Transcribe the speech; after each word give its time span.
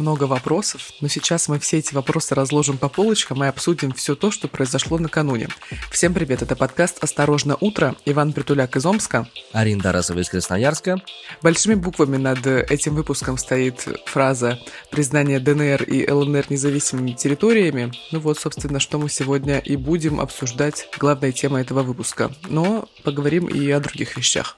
много 0.00 0.24
вопросов, 0.24 0.90
но 1.00 1.08
сейчас 1.08 1.48
мы 1.48 1.58
все 1.60 1.78
эти 1.78 1.94
вопросы 1.94 2.34
разложим 2.34 2.78
по 2.78 2.88
полочкам 2.88 3.44
и 3.44 3.46
обсудим 3.46 3.92
все 3.92 4.16
то, 4.16 4.30
что 4.30 4.48
произошло 4.48 4.98
накануне. 4.98 5.48
Всем 5.90 6.14
привет, 6.14 6.42
это 6.42 6.56
подкаст 6.56 7.02
«Осторожно, 7.04 7.56
утро». 7.60 7.94
Иван 8.06 8.32
Притуляк 8.32 8.76
из 8.76 8.86
Омска. 8.86 9.28
Арина 9.52 9.82
Тарасова 9.82 10.18
из 10.18 10.28
Красноярска. 10.28 11.02
Большими 11.42 11.74
буквами 11.74 12.16
над 12.16 12.46
этим 12.46 12.94
выпуском 12.94 13.38
стоит 13.38 13.86
фраза 14.06 14.58
«Признание 14.90 15.38
ДНР 15.38 15.82
и 15.84 16.10
ЛНР 16.10 16.46
независимыми 16.48 17.12
территориями». 17.12 17.92
Ну 18.10 18.20
вот, 18.20 18.38
собственно, 18.38 18.80
что 18.80 18.98
мы 18.98 19.08
сегодня 19.08 19.58
и 19.58 19.76
будем 19.76 20.20
обсуждать, 20.20 20.88
главная 20.98 21.32
тема 21.32 21.60
этого 21.60 21.82
выпуска. 21.82 22.30
Но 22.48 22.88
поговорим 23.04 23.46
и 23.46 23.70
о 23.70 23.80
других 23.80 24.16
вещах. 24.16 24.56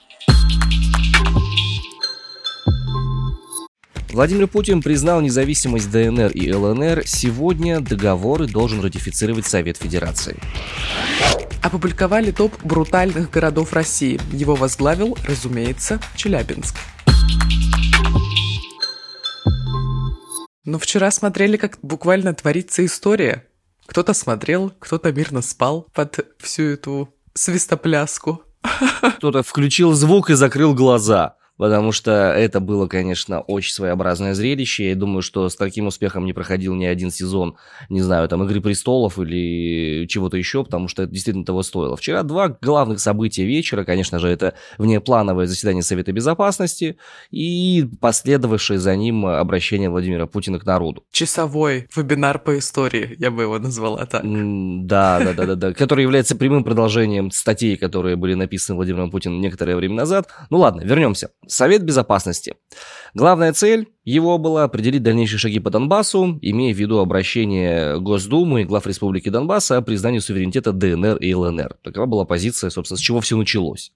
Владимир 4.12 4.46
Путин 4.46 4.82
признал 4.82 5.22
независимость 5.22 5.90
ДНР 5.90 6.32
и 6.32 6.52
ЛНР. 6.52 7.04
Сегодня 7.06 7.80
договоры 7.80 8.46
должен 8.46 8.82
ратифицировать 8.82 9.46
Совет 9.46 9.78
Федерации. 9.78 10.36
Опубликовали 11.62 12.30
топ 12.30 12.52
брутальных 12.62 13.30
городов 13.30 13.72
России. 13.72 14.20
Его 14.30 14.54
возглавил, 14.54 15.16
разумеется, 15.24 15.98
Челябинск. 16.14 16.76
Но 20.66 20.78
вчера 20.78 21.10
смотрели, 21.10 21.56
как 21.56 21.78
буквально 21.80 22.34
творится 22.34 22.84
история. 22.84 23.46
Кто-то 23.86 24.12
смотрел, 24.12 24.74
кто-то 24.78 25.10
мирно 25.10 25.40
спал 25.40 25.88
под 25.94 26.26
всю 26.38 26.64
эту 26.64 27.08
свистопляску. 27.32 28.42
Кто-то 29.16 29.42
включил 29.42 29.94
звук 29.94 30.28
и 30.28 30.34
закрыл 30.34 30.74
глаза 30.74 31.36
потому 31.62 31.92
что 31.92 32.10
это 32.10 32.58
было, 32.58 32.88
конечно, 32.88 33.40
очень 33.40 33.72
своеобразное 33.72 34.34
зрелище. 34.34 34.88
Я 34.88 34.96
думаю, 34.96 35.22
что 35.22 35.48
с 35.48 35.54
таким 35.54 35.86
успехом 35.86 36.24
не 36.24 36.32
проходил 36.32 36.74
ни 36.74 36.84
один 36.84 37.12
сезон, 37.12 37.54
не 37.88 38.00
знаю, 38.00 38.28
там, 38.28 38.42
«Игры 38.42 38.60
престолов» 38.60 39.16
или 39.20 40.08
чего-то 40.08 40.36
еще, 40.36 40.64
потому 40.64 40.88
что 40.88 41.04
это 41.04 41.12
действительно 41.12 41.44
того 41.44 41.62
стоило. 41.62 41.96
Вчера 41.96 42.24
два 42.24 42.48
главных 42.48 42.98
события 42.98 43.44
вечера, 43.44 43.84
конечно 43.84 44.18
же, 44.18 44.26
это 44.26 44.54
внеплановое 44.76 45.46
заседание 45.46 45.84
Совета 45.84 46.10
Безопасности 46.10 46.96
и 47.30 47.88
последовавшее 48.00 48.80
за 48.80 48.96
ним 48.96 49.24
обращение 49.24 49.88
Владимира 49.88 50.26
Путина 50.26 50.58
к 50.58 50.66
народу. 50.66 51.04
Часовой 51.12 51.86
вебинар 51.94 52.40
по 52.40 52.58
истории, 52.58 53.14
я 53.20 53.30
бы 53.30 53.42
его 53.42 53.60
назвала 53.60 54.04
так. 54.06 54.22
Да, 54.24 55.20
да, 55.20 55.32
да, 55.32 55.46
да, 55.46 55.54
да, 55.54 55.72
который 55.74 56.02
является 56.02 56.34
прямым 56.34 56.64
продолжением 56.64 57.30
статей, 57.30 57.76
которые 57.76 58.16
были 58.16 58.34
написаны 58.34 58.74
Владимиром 58.74 59.12
Путиным 59.12 59.40
некоторое 59.40 59.76
время 59.76 59.94
назад. 59.94 60.26
Ну 60.50 60.58
ладно, 60.58 60.80
вернемся. 60.80 61.30
Совет 61.52 61.82
Безопасности. 61.82 62.56
Главная 63.14 63.52
цель 63.52 63.88
его 64.04 64.38
была 64.38 64.64
определить 64.64 65.02
дальнейшие 65.02 65.38
шаги 65.38 65.60
по 65.60 65.70
Донбассу, 65.70 66.38
имея 66.40 66.74
в 66.74 66.78
виду 66.78 66.98
обращение 66.98 68.00
Госдумы 68.00 68.62
и 68.62 68.64
глав 68.64 68.86
Республики 68.86 69.28
Донбасса 69.28 69.76
о 69.76 69.82
признании 69.82 70.18
суверенитета 70.18 70.72
ДНР 70.72 71.18
и 71.18 71.34
ЛНР. 71.34 71.76
Такова 71.82 72.06
была 72.06 72.24
позиция, 72.24 72.70
собственно, 72.70 72.98
с 72.98 73.02
чего 73.02 73.20
все 73.20 73.36
началось. 73.36 73.92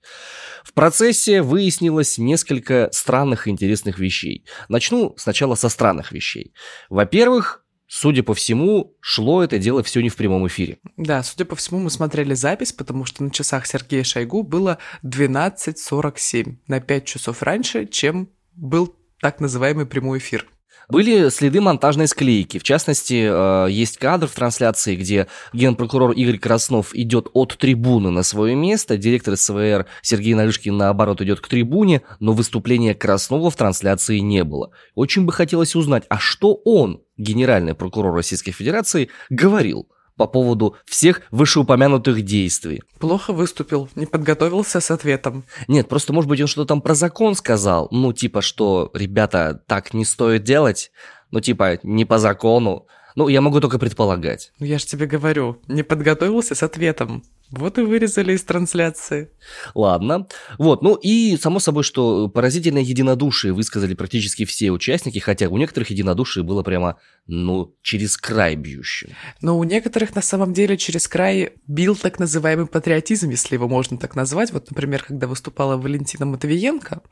В 0.64 0.74
процессе 0.74 1.42
выяснилось 1.42 2.18
несколько 2.18 2.90
странных 2.92 3.48
и 3.48 3.50
интересных 3.50 3.98
вещей. 3.98 4.44
Начну 4.68 5.14
сначала 5.16 5.54
со 5.54 5.68
странных 5.68 6.12
вещей. 6.12 6.52
Во-первых, 6.90 7.65
Судя 7.88 8.22
по 8.22 8.34
всему, 8.34 8.96
шло 9.00 9.44
это 9.44 9.58
дело 9.58 9.82
все 9.82 10.00
не 10.00 10.08
в 10.08 10.16
прямом 10.16 10.46
эфире. 10.48 10.78
Да, 10.96 11.22
судя 11.22 11.44
по 11.44 11.54
всему, 11.54 11.78
мы 11.78 11.90
смотрели 11.90 12.34
запись, 12.34 12.72
потому 12.72 13.04
что 13.04 13.22
на 13.22 13.30
часах 13.30 13.66
Сергея 13.66 14.02
Шойгу 14.02 14.42
было 14.42 14.78
12.47, 15.04 16.56
на 16.66 16.80
5 16.80 17.04
часов 17.04 17.42
раньше, 17.42 17.86
чем 17.86 18.28
был 18.54 18.94
так 19.20 19.40
называемый 19.40 19.86
прямой 19.86 20.18
эфир. 20.18 20.46
Были 20.88 21.30
следы 21.30 21.60
монтажной 21.60 22.06
склейки. 22.06 22.58
В 22.58 22.62
частности, 22.62 23.28
э, 23.28 23.70
есть 23.70 23.98
кадр 23.98 24.28
в 24.28 24.34
трансляции, 24.34 24.94
где 24.94 25.26
генпрокурор 25.52 26.12
Игорь 26.12 26.38
Краснов 26.38 26.94
идет 26.94 27.28
от 27.32 27.56
трибуны 27.58 28.10
на 28.10 28.22
свое 28.22 28.54
место, 28.54 28.96
директор 28.96 29.36
СВР 29.36 29.86
Сергей 30.02 30.34
Нарышкин, 30.34 30.76
наоборот, 30.76 31.20
идет 31.22 31.40
к 31.40 31.48
трибуне, 31.48 32.02
но 32.20 32.32
выступления 32.32 32.94
Краснова 32.94 33.50
в 33.50 33.56
трансляции 33.56 34.18
не 34.18 34.44
было. 34.44 34.70
Очень 34.94 35.24
бы 35.24 35.32
хотелось 35.32 35.74
узнать, 35.74 36.04
а 36.08 36.18
что 36.18 36.54
он, 36.64 37.02
генеральный 37.16 37.74
прокурор 37.74 38.14
Российской 38.14 38.52
Федерации, 38.52 39.08
говорил– 39.30 39.88
по 40.16 40.26
поводу 40.26 40.76
всех 40.86 41.22
вышеупомянутых 41.30 42.22
действий. 42.22 42.82
Плохо 42.98 43.32
выступил, 43.32 43.88
не 43.94 44.06
подготовился 44.06 44.80
с 44.80 44.90
ответом. 44.90 45.44
Нет, 45.68 45.88
просто, 45.88 46.12
может 46.12 46.28
быть, 46.28 46.40
он 46.40 46.46
что-то 46.46 46.68
там 46.68 46.80
про 46.80 46.94
закон 46.94 47.34
сказал. 47.34 47.88
Ну, 47.90 48.12
типа, 48.12 48.40
что, 48.40 48.90
ребята, 48.94 49.62
так 49.66 49.94
не 49.94 50.04
стоит 50.04 50.42
делать. 50.42 50.90
Ну, 51.30 51.40
типа, 51.40 51.78
не 51.82 52.04
по 52.04 52.18
закону. 52.18 52.86
Ну, 53.14 53.28
я 53.28 53.40
могу 53.40 53.60
только 53.60 53.78
предполагать. 53.78 54.52
Ну, 54.58 54.66
я 54.66 54.78
же 54.78 54.86
тебе 54.86 55.06
говорю, 55.06 55.60
не 55.68 55.82
подготовился 55.82 56.54
с 56.54 56.62
ответом. 56.62 57.22
Вот 57.50 57.78
и 57.78 57.82
вырезали 57.82 58.32
из 58.32 58.42
трансляции. 58.42 59.30
Ладно. 59.74 60.26
Вот, 60.58 60.82
ну 60.82 60.96
и 60.96 61.36
само 61.36 61.60
собой, 61.60 61.84
что 61.84 62.28
поразительное 62.28 62.82
единодушие 62.82 63.52
высказали 63.52 63.94
практически 63.94 64.44
все 64.44 64.72
участники, 64.72 65.18
хотя 65.20 65.48
у 65.48 65.56
некоторых 65.56 65.90
единодушие 65.90 66.42
было 66.42 66.62
прямо, 66.62 66.96
ну, 67.26 67.74
через 67.82 68.16
край 68.16 68.56
бьющим. 68.56 69.10
Но 69.40 69.58
у 69.58 69.64
некоторых 69.64 70.14
на 70.16 70.22
самом 70.22 70.52
деле 70.52 70.76
через 70.76 71.06
край 71.06 71.52
бил 71.68 71.94
так 71.94 72.18
называемый 72.18 72.66
патриотизм, 72.66 73.30
если 73.30 73.54
его 73.54 73.68
можно 73.68 73.96
так 73.96 74.16
назвать. 74.16 74.52
Вот, 74.52 74.70
например, 74.70 75.04
когда 75.04 75.28
выступала 75.28 75.76
Валентина 75.76 76.26
Матвиенко, 76.26 77.02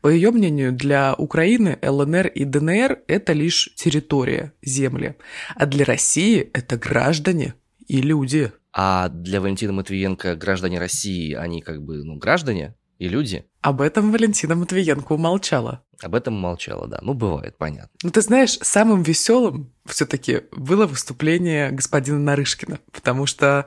по 0.00 0.08
ее 0.08 0.32
мнению, 0.32 0.72
для 0.72 1.14
Украины 1.14 1.78
ЛНР 1.82 2.26
и 2.28 2.44
ДНР 2.44 3.02
это 3.06 3.32
лишь 3.32 3.70
территория, 3.76 4.52
земли, 4.60 5.14
а 5.54 5.66
для 5.66 5.84
России 5.84 6.50
это 6.52 6.76
граждане 6.76 7.54
и 7.88 8.00
люди. 8.00 8.52
А 8.72 9.08
для 9.08 9.40
Валентина 9.40 9.72
Матвиенко 9.72 10.36
граждане 10.36 10.78
России, 10.78 11.32
они 11.34 11.60
как 11.60 11.82
бы, 11.82 12.02
ну, 12.02 12.16
граждане 12.16 12.74
и 12.98 13.08
люди. 13.08 13.44
Об 13.60 13.80
этом 13.80 14.12
Валентина 14.12 14.54
Матвиенко 14.54 15.12
умолчала. 15.12 15.82
Об 16.02 16.14
этом 16.14 16.34
молчала, 16.34 16.86
да. 16.86 16.98
Ну, 17.02 17.14
бывает, 17.14 17.56
понятно. 17.56 17.90
Ну, 18.02 18.10
ты 18.10 18.20
знаешь, 18.20 18.58
самым 18.62 19.02
веселым 19.02 19.72
все-таки 19.86 20.42
было 20.52 20.86
выступление 20.86 21.70
господина 21.70 22.18
Нарышкина, 22.18 22.78
потому 22.92 23.26
что 23.26 23.66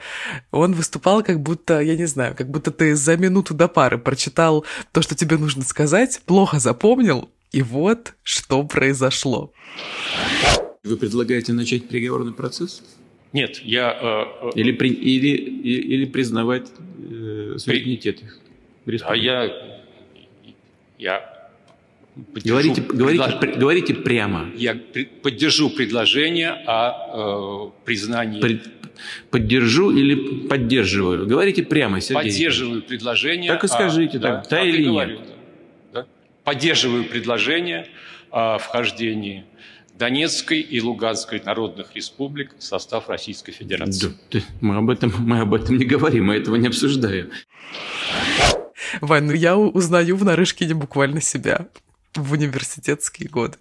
он 0.52 0.74
выступал 0.74 1.24
как 1.24 1.42
будто, 1.42 1.80
я 1.80 1.96
не 1.96 2.06
знаю, 2.06 2.36
как 2.36 2.50
будто 2.50 2.72
ты 2.72 2.96
за 2.96 3.18
минуту 3.18 3.54
до 3.54 3.68
пары 3.68 3.98
прочитал 3.98 4.66
то, 4.92 5.02
что 5.02 5.16
тебе 5.16 5.38
нужно 5.38 5.64
сказать, 5.64 6.22
плохо 6.26 6.60
запомнил, 6.60 7.30
и 7.52 7.62
вот 7.62 8.14
что 8.24 8.64
произошло. 8.64 9.54
Вы 10.84 10.98
предлагаете 10.98 11.54
начать 11.54 11.88
переговорный 11.88 12.34
процесс? 12.34 12.82
Нет, 13.34 13.62
я... 13.64 13.98
Э, 14.02 14.48
э 14.48 14.52
или, 14.56 14.72
при, 14.72 14.90
или, 14.90 15.28
или, 15.28 16.06
признавать 16.06 16.68
э, 17.12 17.56
суверенитет 17.58 18.24
при... 18.86 19.00
А 19.04 19.16
я... 19.16 19.52
Я 20.98 21.34
Говорите, 22.44 22.82
говорите, 22.82 23.38
предлож... 23.40 23.58
говорите 23.60 23.94
прямо. 23.94 24.50
Я 24.56 24.76
поддержу 25.22 25.70
предложение 25.70 26.50
о 26.66 27.68
э, 27.68 27.86
признании. 27.86 28.42
При... 28.42 28.62
Поддержу 29.30 29.92
или 29.92 30.48
поддерживаю? 30.48 31.28
Говорите 31.28 31.62
прямо, 31.62 32.02
Сергей. 32.02 32.24
Поддерживаю 32.24 32.82
предложение. 32.82 33.52
Так 33.52 33.64
и 33.64 33.68
скажите, 33.68 34.18
о... 34.18 34.22
так, 34.22 34.44
да, 34.44 34.50
да 34.50 34.64
или 34.64 34.82
нет. 34.82 34.88
Говорю, 34.88 35.20
да. 35.94 36.06
Поддерживаю 36.44 37.04
предложение 37.04 37.88
о 38.32 38.58
вхождении 38.58 39.46
Донецкой 39.98 40.62
и 40.62 40.80
Луганской 40.80 41.42
народных 41.44 41.96
республик 41.96 42.56
в 42.58 42.64
состав 42.64 43.10
Российской 43.10 43.52
Федерации. 43.52 44.14
Да, 44.32 44.40
мы, 44.62 44.78
об 44.78 44.90
этом, 44.90 45.14
мы 45.20 45.40
об 45.40 45.54
этом 45.54 45.78
не 45.78 45.86
говорим, 45.86 46.26
мы 46.26 46.36
этого 46.36 46.56
не 46.56 46.68
обсуждаем. 46.68 47.32
Вань, 49.02 49.26
ну 49.26 49.34
я 49.34 49.58
узнаю 49.58 50.16
в 50.16 50.24
Нарышкине 50.24 50.76
буквально 50.76 51.22
себя 51.22 51.68
в 52.16 52.32
университетские 52.34 53.30
годы. 53.30 53.58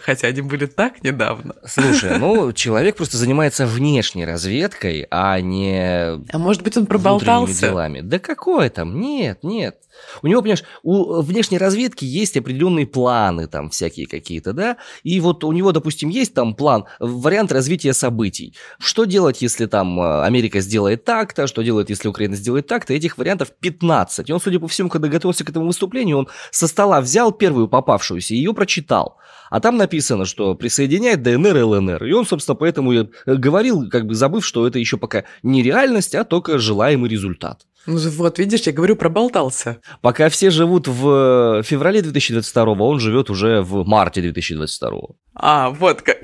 Хотя 0.00 0.28
они 0.28 0.42
были 0.42 0.66
так 0.66 1.02
недавно. 1.02 1.54
Слушай, 1.66 2.18
ну, 2.18 2.52
человек 2.54 2.96
просто 2.96 3.16
занимается 3.16 3.66
внешней 3.66 4.24
разведкой, 4.24 5.06
а 5.10 5.40
не... 5.40 6.20
А 6.30 6.38
может 6.38 6.62
быть, 6.62 6.76
он 6.76 6.86
проболтался? 6.86 7.68
делами. 7.68 8.00
Да 8.00 8.18
какое 8.18 8.70
там? 8.70 9.00
Нет, 9.00 9.40
нет. 9.42 9.78
У 10.22 10.26
него, 10.26 10.42
понимаешь, 10.42 10.64
у 10.82 11.20
внешней 11.20 11.58
разведки 11.58 12.04
есть 12.04 12.36
определенные 12.36 12.86
планы 12.86 13.46
там 13.46 13.70
всякие 13.70 14.06
какие-то, 14.06 14.52
да? 14.52 14.76
И 15.02 15.20
вот 15.20 15.44
у 15.44 15.52
него, 15.52 15.72
допустим, 15.72 16.08
есть 16.08 16.34
там 16.34 16.54
план, 16.54 16.84
вариант 16.98 17.52
развития 17.52 17.92
событий. 17.92 18.54
Что 18.78 19.04
делать, 19.04 19.42
если 19.42 19.66
там 19.66 20.00
э, 20.00 20.24
Америка 20.24 20.60
сделает 20.60 21.04
так-то, 21.04 21.46
что 21.46 21.62
делать, 21.62 21.90
если 21.90 22.08
Украина 22.08 22.36
сделает 22.36 22.66
так-то? 22.66 22.94
Этих 22.94 23.18
вариантов 23.18 23.50
15. 23.60 24.28
И 24.28 24.32
он, 24.32 24.40
судя 24.40 24.58
по 24.58 24.68
всему, 24.68 24.88
когда 24.88 25.08
готовился 25.08 25.44
к 25.44 25.50
этому 25.50 25.66
выступлению, 25.66 26.18
он 26.18 26.28
со 26.50 26.66
стола 26.66 27.00
взял 27.00 27.32
первую 27.32 27.68
попавшуюся 27.68 28.34
и 28.34 28.38
ее 28.38 28.54
прочитал. 28.54 29.18
А 29.50 29.60
там 29.60 29.76
написано, 29.76 30.24
что 30.24 30.54
присоединяет 30.54 31.22
ДНР 31.22 31.56
и 31.56 31.62
ЛНР. 31.62 32.04
И 32.04 32.12
он, 32.12 32.26
собственно, 32.26 32.54
поэтому 32.54 32.92
и 32.92 33.08
говорил, 33.26 33.88
как 33.88 34.06
бы 34.06 34.14
забыв, 34.14 34.44
что 34.44 34.66
это 34.66 34.78
еще 34.78 34.96
пока 34.96 35.24
не 35.42 35.62
реальность, 35.62 36.14
а 36.14 36.24
только 36.24 36.58
желаемый 36.58 37.08
результат. 37.10 37.67
Ну 37.86 37.98
вот, 38.10 38.38
видишь, 38.38 38.62
я 38.62 38.72
говорю, 38.72 38.96
проболтался. 38.96 39.78
Пока 40.02 40.28
все 40.28 40.50
живут 40.50 40.88
в 40.88 41.62
феврале 41.62 42.02
2022, 42.02 42.64
он 42.64 43.00
живет 43.00 43.30
уже 43.30 43.62
в 43.62 43.86
марте 43.86 44.20
2022. 44.20 45.00
А, 45.40 45.70
вот 45.70 46.02
как. 46.02 46.18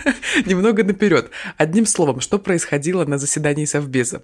Немного 0.46 0.82
наперед. 0.82 1.30
Одним 1.56 1.86
словом, 1.86 2.20
что 2.20 2.38
происходило 2.38 3.04
на 3.04 3.16
заседании 3.16 3.64
Совбеза? 3.64 4.22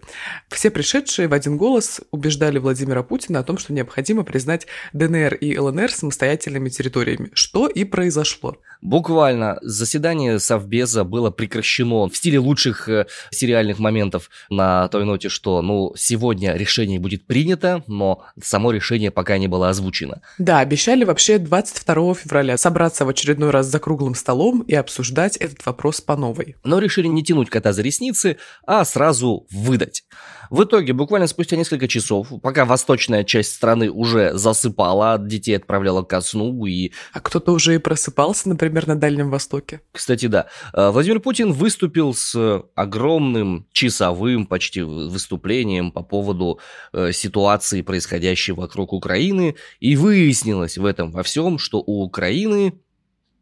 Все 0.48 0.70
пришедшие 0.70 1.28
в 1.28 1.32
один 1.32 1.56
голос 1.56 2.00
убеждали 2.10 2.58
Владимира 2.58 3.04
Путина 3.04 3.38
о 3.38 3.44
том, 3.44 3.56
что 3.56 3.72
необходимо 3.72 4.24
признать 4.24 4.66
ДНР 4.92 5.34
и 5.34 5.56
ЛНР 5.56 5.92
самостоятельными 5.92 6.68
территориями, 6.70 7.30
что 7.34 7.68
и 7.68 7.84
произошло. 7.84 8.56
Буквально 8.82 9.58
заседание 9.62 10.38
Совбеза 10.38 11.04
было 11.04 11.30
прекращено 11.30 12.08
в 12.08 12.16
стиле 12.16 12.38
лучших 12.38 12.88
э, 12.88 13.06
сериальных 13.30 13.78
моментов 13.78 14.28
на 14.50 14.88
той 14.88 15.04
ноте, 15.04 15.28
что, 15.28 15.62
ну, 15.62 15.94
сегодня 15.96 16.54
решение 16.56 16.98
будет 17.00 17.26
принято, 17.26 17.82
но 17.86 18.24
само 18.42 18.70
решение 18.70 19.10
пока 19.10 19.38
не 19.38 19.48
было 19.48 19.70
озвучено. 19.70 20.20
Да, 20.38 20.58
обещали 20.58 21.04
вообще 21.04 21.38
22 21.38 22.14
февраля 22.14 22.58
собраться 22.58 23.04
в 23.04 23.08
очередной 23.08 23.50
раз 23.50 23.66
за 23.66 23.78
круглым 23.78 24.14
столом 24.14 24.32
столом 24.32 24.62
и 24.62 24.74
обсуждать 24.74 25.36
этот 25.36 25.64
вопрос 25.66 26.00
по 26.00 26.16
новой. 26.16 26.56
Но 26.64 26.78
решили 26.78 27.06
не 27.06 27.22
тянуть 27.22 27.50
кота 27.50 27.72
за 27.72 27.82
ресницы, 27.82 28.38
а 28.66 28.84
сразу 28.84 29.46
выдать. 29.50 30.04
В 30.50 30.64
итоге, 30.64 30.92
буквально 30.92 31.26
спустя 31.26 31.56
несколько 31.56 31.88
часов, 31.88 32.28
пока 32.42 32.64
восточная 32.64 33.24
часть 33.24 33.54
страны 33.54 33.90
уже 33.90 34.34
засыпала, 34.34 35.18
детей 35.18 35.56
отправляла 35.56 36.02
ко 36.02 36.20
сну 36.20 36.66
и... 36.66 36.92
А 37.12 37.20
кто-то 37.20 37.52
уже 37.52 37.74
и 37.74 37.78
просыпался, 37.78 38.50
например, 38.50 38.71
на 38.80 38.96
Дальнем 38.96 39.30
Востоке. 39.30 39.80
Кстати, 39.92 40.26
да. 40.26 40.46
Э, 40.72 40.90
Владимир 40.90 41.20
Путин 41.20 41.52
выступил 41.52 42.14
с 42.14 42.62
огромным 42.74 43.66
часовым 43.72 44.46
почти 44.46 44.82
выступлением 44.82 45.92
по 45.92 46.02
поводу 46.02 46.58
э, 46.92 47.12
ситуации, 47.12 47.82
происходящей 47.82 48.54
вокруг 48.54 48.92
Украины, 48.92 49.56
и 49.80 49.96
выяснилось 49.96 50.78
в 50.78 50.84
этом 50.84 51.10
во 51.12 51.22
всем, 51.22 51.58
что 51.58 51.82
у 51.84 52.02
Украины 52.02 52.74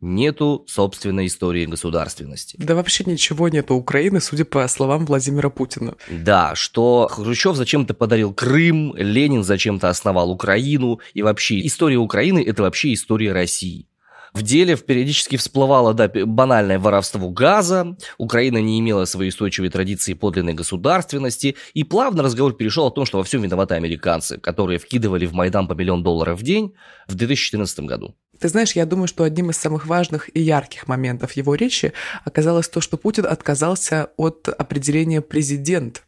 нету 0.00 0.64
собственной 0.66 1.26
истории 1.26 1.66
государственности. 1.66 2.56
Да 2.58 2.74
вообще 2.74 3.04
ничего 3.06 3.48
нету 3.48 3.74
Украины, 3.74 4.20
судя 4.20 4.44
по 4.44 4.66
словам 4.68 5.06
Владимира 5.06 5.50
Путина. 5.50 5.94
Да, 6.08 6.54
что 6.54 7.08
Хрущев 7.10 7.56
зачем-то 7.56 7.94
подарил 7.94 8.32
Крым, 8.32 8.94
Ленин 8.96 9.44
зачем-то 9.44 9.88
основал 9.88 10.30
Украину, 10.30 11.00
и 11.14 11.22
вообще 11.22 11.64
история 11.66 11.98
Украины– 11.98 12.42
это 12.46 12.62
вообще 12.62 12.94
история 12.94 13.32
России. 13.32 13.86
В 14.32 14.42
деле 14.42 14.76
периодически 14.76 15.36
всплывало 15.36 15.92
да, 15.92 16.08
банальное 16.08 16.78
воровство 16.78 17.30
газа, 17.30 17.96
Украина 18.18 18.58
не 18.58 18.78
имела 18.78 19.04
своей 19.04 19.30
устойчивой 19.30 19.70
традиции 19.70 20.14
подлинной 20.14 20.54
государственности, 20.54 21.56
и 21.74 21.84
плавно 21.84 22.22
разговор 22.22 22.54
перешел 22.54 22.86
о 22.86 22.90
том, 22.90 23.06
что 23.06 23.18
во 23.18 23.24
всем 23.24 23.42
виноваты 23.42 23.74
американцы, 23.74 24.38
которые 24.38 24.78
вкидывали 24.78 25.26
в 25.26 25.32
Майдан 25.32 25.66
по 25.66 25.72
миллион 25.72 26.02
долларов 26.02 26.38
в 26.38 26.42
день 26.42 26.74
в 27.08 27.14
2014 27.14 27.80
году. 27.80 28.14
Ты 28.38 28.48
знаешь, 28.48 28.72
я 28.72 28.86
думаю, 28.86 29.06
что 29.06 29.24
одним 29.24 29.50
из 29.50 29.58
самых 29.58 29.86
важных 29.86 30.34
и 30.34 30.40
ярких 30.40 30.88
моментов 30.88 31.32
его 31.32 31.54
речи 31.54 31.92
оказалось 32.24 32.68
то, 32.68 32.80
что 32.80 32.96
Путин 32.96 33.26
отказался 33.26 34.10
от 34.16 34.48
определения 34.48 35.20
президент 35.20 36.02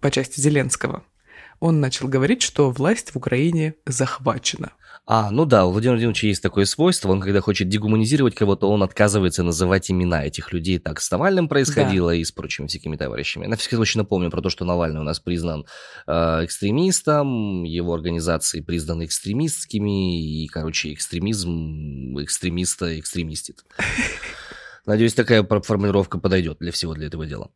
по 0.00 0.10
части 0.10 0.40
Зеленского. 0.40 1.02
Он 1.58 1.80
начал 1.80 2.08
говорить, 2.08 2.42
что 2.42 2.70
власть 2.70 3.12
в 3.12 3.16
Украине 3.16 3.74
захвачена. 3.86 4.72
А, 5.04 5.32
ну 5.32 5.44
да, 5.46 5.66
у 5.66 5.72
Владимира 5.72 5.94
Владимировича 5.94 6.28
есть 6.28 6.42
такое 6.42 6.64
свойство, 6.64 7.10
он 7.10 7.20
когда 7.20 7.40
хочет 7.40 7.68
дегуманизировать 7.68 8.36
кого-то, 8.36 8.70
он 8.70 8.84
отказывается 8.84 9.42
называть 9.42 9.90
имена 9.90 10.24
этих 10.24 10.52
людей. 10.52 10.78
Так 10.78 11.00
с 11.00 11.10
Навальным 11.10 11.48
происходило 11.48 12.10
да. 12.10 12.14
и 12.14 12.22
с 12.22 12.30
прочими 12.30 12.68
всякими 12.68 12.96
товарищами. 12.96 13.46
На 13.46 13.56
всякий 13.56 13.74
случай 13.74 13.98
напомню 13.98 14.30
про 14.30 14.40
то, 14.40 14.48
что 14.48 14.64
Навальный 14.64 15.00
у 15.00 15.04
нас 15.04 15.18
признан 15.18 15.66
э, 16.06 16.12
экстремистом, 16.44 17.64
его 17.64 17.94
организации 17.94 18.60
признаны 18.60 19.06
экстремистскими, 19.06 20.44
и, 20.44 20.46
короче, 20.46 20.92
экстремизм 20.92 22.16
экстремиста 22.20 23.00
экстремистит. 23.00 23.64
Надеюсь, 24.86 25.14
такая 25.14 25.44
формулировка 25.44 26.18
подойдет 26.18 26.58
для 26.58 26.70
всего 26.70 26.94
для 26.94 27.06
этого 27.06 27.26
дела. 27.26 27.50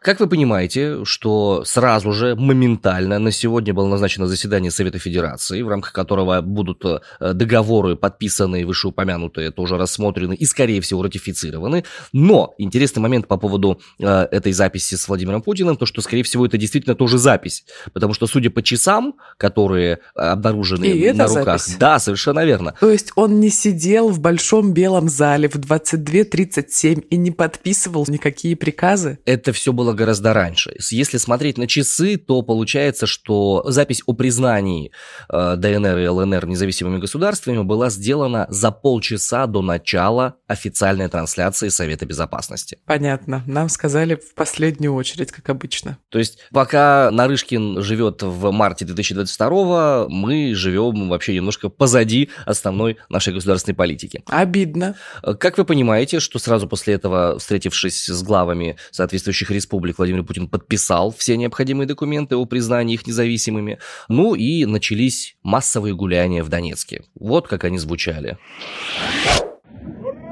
Как 0.00 0.20
вы 0.20 0.28
понимаете, 0.28 1.04
что 1.04 1.64
сразу 1.64 2.12
же, 2.12 2.36
моментально, 2.36 3.18
на 3.18 3.32
сегодня 3.32 3.74
было 3.74 3.88
назначено 3.88 4.26
заседание 4.26 4.70
Совета 4.70 4.98
Федерации, 4.98 5.62
в 5.62 5.68
рамках 5.68 5.92
которого 5.92 6.40
будут 6.40 6.84
э, 6.84 7.00
договоры, 7.34 7.96
подписанные, 7.96 8.64
вышеупомянутые, 8.64 9.50
тоже 9.50 9.76
рассмотрены 9.76 10.34
и, 10.34 10.44
скорее 10.44 10.80
всего, 10.80 11.02
ратифицированы. 11.02 11.84
Но 12.12 12.54
интересный 12.58 13.00
момент 13.00 13.26
по 13.26 13.36
поводу 13.36 13.80
э, 13.98 14.06
этой 14.30 14.52
записи 14.52 14.94
с 14.94 15.08
Владимиром 15.08 15.42
Путиным, 15.42 15.76
то, 15.76 15.86
что, 15.86 16.00
скорее 16.00 16.22
всего, 16.22 16.46
это 16.46 16.56
действительно 16.56 16.94
тоже 16.94 17.18
запись. 17.18 17.64
Потому 17.92 18.14
что, 18.14 18.26
судя 18.26 18.50
по 18.50 18.62
часам, 18.62 19.14
которые 19.36 19.98
обнаружены 20.14 20.86
и 20.86 21.12
на 21.12 21.26
руках... 21.26 21.60
Запись. 21.60 21.76
Да, 21.78 21.98
совершенно 21.98 22.44
верно. 22.44 22.74
То 22.80 22.90
есть 22.90 23.12
он 23.16 23.40
не 23.40 23.50
сидел 23.50 24.08
в 24.08 24.20
большом 24.20 24.72
белом 24.72 25.08
зале 25.08 25.48
в 25.48 25.56
22.37 25.56 27.00
и 27.00 27.16
не 27.16 27.30
подписывал 27.30 28.04
никакие 28.08 28.56
приказы? 28.56 29.18
Это 29.24 29.52
все 29.52 29.72
было 29.72 29.92
гораздо 29.98 30.32
раньше. 30.32 30.74
Если 30.90 31.18
смотреть 31.18 31.58
на 31.58 31.66
часы, 31.66 32.16
то 32.16 32.40
получается, 32.42 33.06
что 33.06 33.64
запись 33.66 34.02
о 34.06 34.14
признании 34.14 34.92
э, 35.28 35.56
ДНР 35.56 35.98
и 35.98 36.08
ЛНР 36.08 36.46
независимыми 36.46 36.98
государствами 36.98 37.62
была 37.62 37.90
сделана 37.90 38.46
за 38.48 38.70
полчаса 38.70 39.46
до 39.46 39.60
начала 39.60 40.36
официальной 40.46 41.08
трансляции 41.08 41.68
Совета 41.68 42.06
Безопасности. 42.06 42.78
Понятно. 42.86 43.42
Нам 43.46 43.68
сказали 43.68 44.14
в 44.14 44.34
последнюю 44.34 44.94
очередь, 44.94 45.32
как 45.32 45.50
обычно. 45.50 45.98
То 46.08 46.18
есть, 46.18 46.38
пока 46.52 47.10
Нарышкин 47.10 47.82
живет 47.82 48.22
в 48.22 48.50
марте 48.52 48.84
2022, 48.84 50.08
мы 50.08 50.54
живем 50.54 51.08
вообще 51.08 51.34
немножко 51.34 51.68
позади 51.68 52.30
основной 52.46 52.96
нашей 53.08 53.34
государственной 53.34 53.74
политики. 53.74 54.22
Обидно. 54.26 54.94
Как 55.40 55.58
вы 55.58 55.64
понимаете, 55.64 56.20
что 56.20 56.38
сразу 56.38 56.68
после 56.68 56.94
этого, 56.94 57.38
встретившись 57.38 58.06
с 58.06 58.22
главами 58.22 58.76
соответствующих 58.92 59.50
республик, 59.50 59.77
республик 59.78 59.98
Владимир 59.98 60.24
Путин 60.24 60.48
подписал 60.48 61.12
все 61.12 61.36
необходимые 61.36 61.86
документы 61.86 62.36
о 62.36 62.44
признании 62.46 62.94
их 62.94 63.06
независимыми. 63.06 63.78
Ну 64.08 64.34
и 64.34 64.64
начались 64.64 65.36
массовые 65.42 65.94
гуляния 65.94 66.42
в 66.42 66.48
Донецке. 66.48 67.04
Вот 67.14 67.46
как 67.46 67.62
они 67.64 67.78
звучали. 67.78 68.38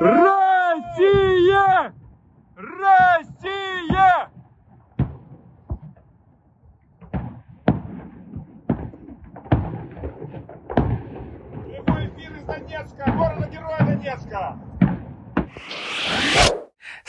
Россия! 0.01 1.95
Россия! 2.57 4.31
Прямой 11.65 12.09
эфир 12.09 12.37
из 12.37 12.43
Донецка, 12.45 13.05
города-героя 13.17 13.79
Донецка! 13.81 14.59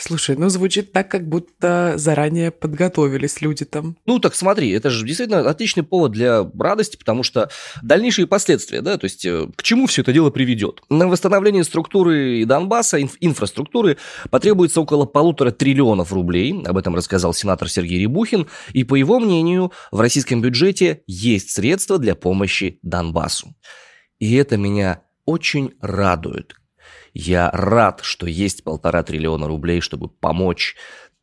Слушай, 0.08 0.36
ну 0.36 0.48
звучит 0.48 0.92
так, 0.92 1.10
как 1.10 1.28
будто 1.28 1.92
заранее 1.98 2.50
подготовились 2.50 3.42
люди 3.42 3.66
там. 3.66 3.98
Ну 4.06 4.18
так 4.18 4.34
смотри, 4.34 4.70
это 4.70 4.88
же 4.88 5.04
действительно 5.04 5.40
отличный 5.40 5.82
повод 5.82 6.12
для 6.12 6.50
радости, 6.58 6.96
потому 6.96 7.22
что 7.22 7.50
дальнейшие 7.82 8.26
последствия, 8.26 8.80
да, 8.80 8.96
то 8.96 9.04
есть 9.04 9.26
э, 9.26 9.48
к 9.54 9.62
чему 9.62 9.86
все 9.86 10.00
это 10.00 10.14
дело 10.14 10.30
приведет? 10.30 10.80
На 10.88 11.08
восстановление 11.08 11.62
структуры 11.62 12.46
Донбасса, 12.46 12.98
инф- 13.02 13.18
инфраструктуры 13.20 13.98
потребуется 14.30 14.80
около 14.80 15.04
полутора 15.04 15.50
триллионов 15.50 16.10
рублей, 16.10 16.58
об 16.64 16.78
этом 16.78 16.94
рассказал 16.94 17.34
сенатор 17.34 17.68
Сергей 17.68 18.00
Рябухин, 18.00 18.46
и 18.72 18.84
по 18.84 18.94
его 18.94 19.20
мнению 19.20 19.72
в 19.92 20.00
российском 20.00 20.40
бюджете 20.40 21.02
есть 21.06 21.50
средства 21.50 21.98
для 21.98 22.14
помощи 22.14 22.78
Донбассу. 22.80 23.54
И 24.18 24.34
это 24.36 24.56
меня 24.56 25.02
очень 25.26 25.74
радует. 25.82 26.54
Я 27.14 27.50
рад, 27.52 28.00
что 28.02 28.26
есть 28.26 28.64
полтора 28.64 29.02
триллиона 29.02 29.46
рублей, 29.46 29.80
чтобы 29.80 30.08
помочь 30.08 30.76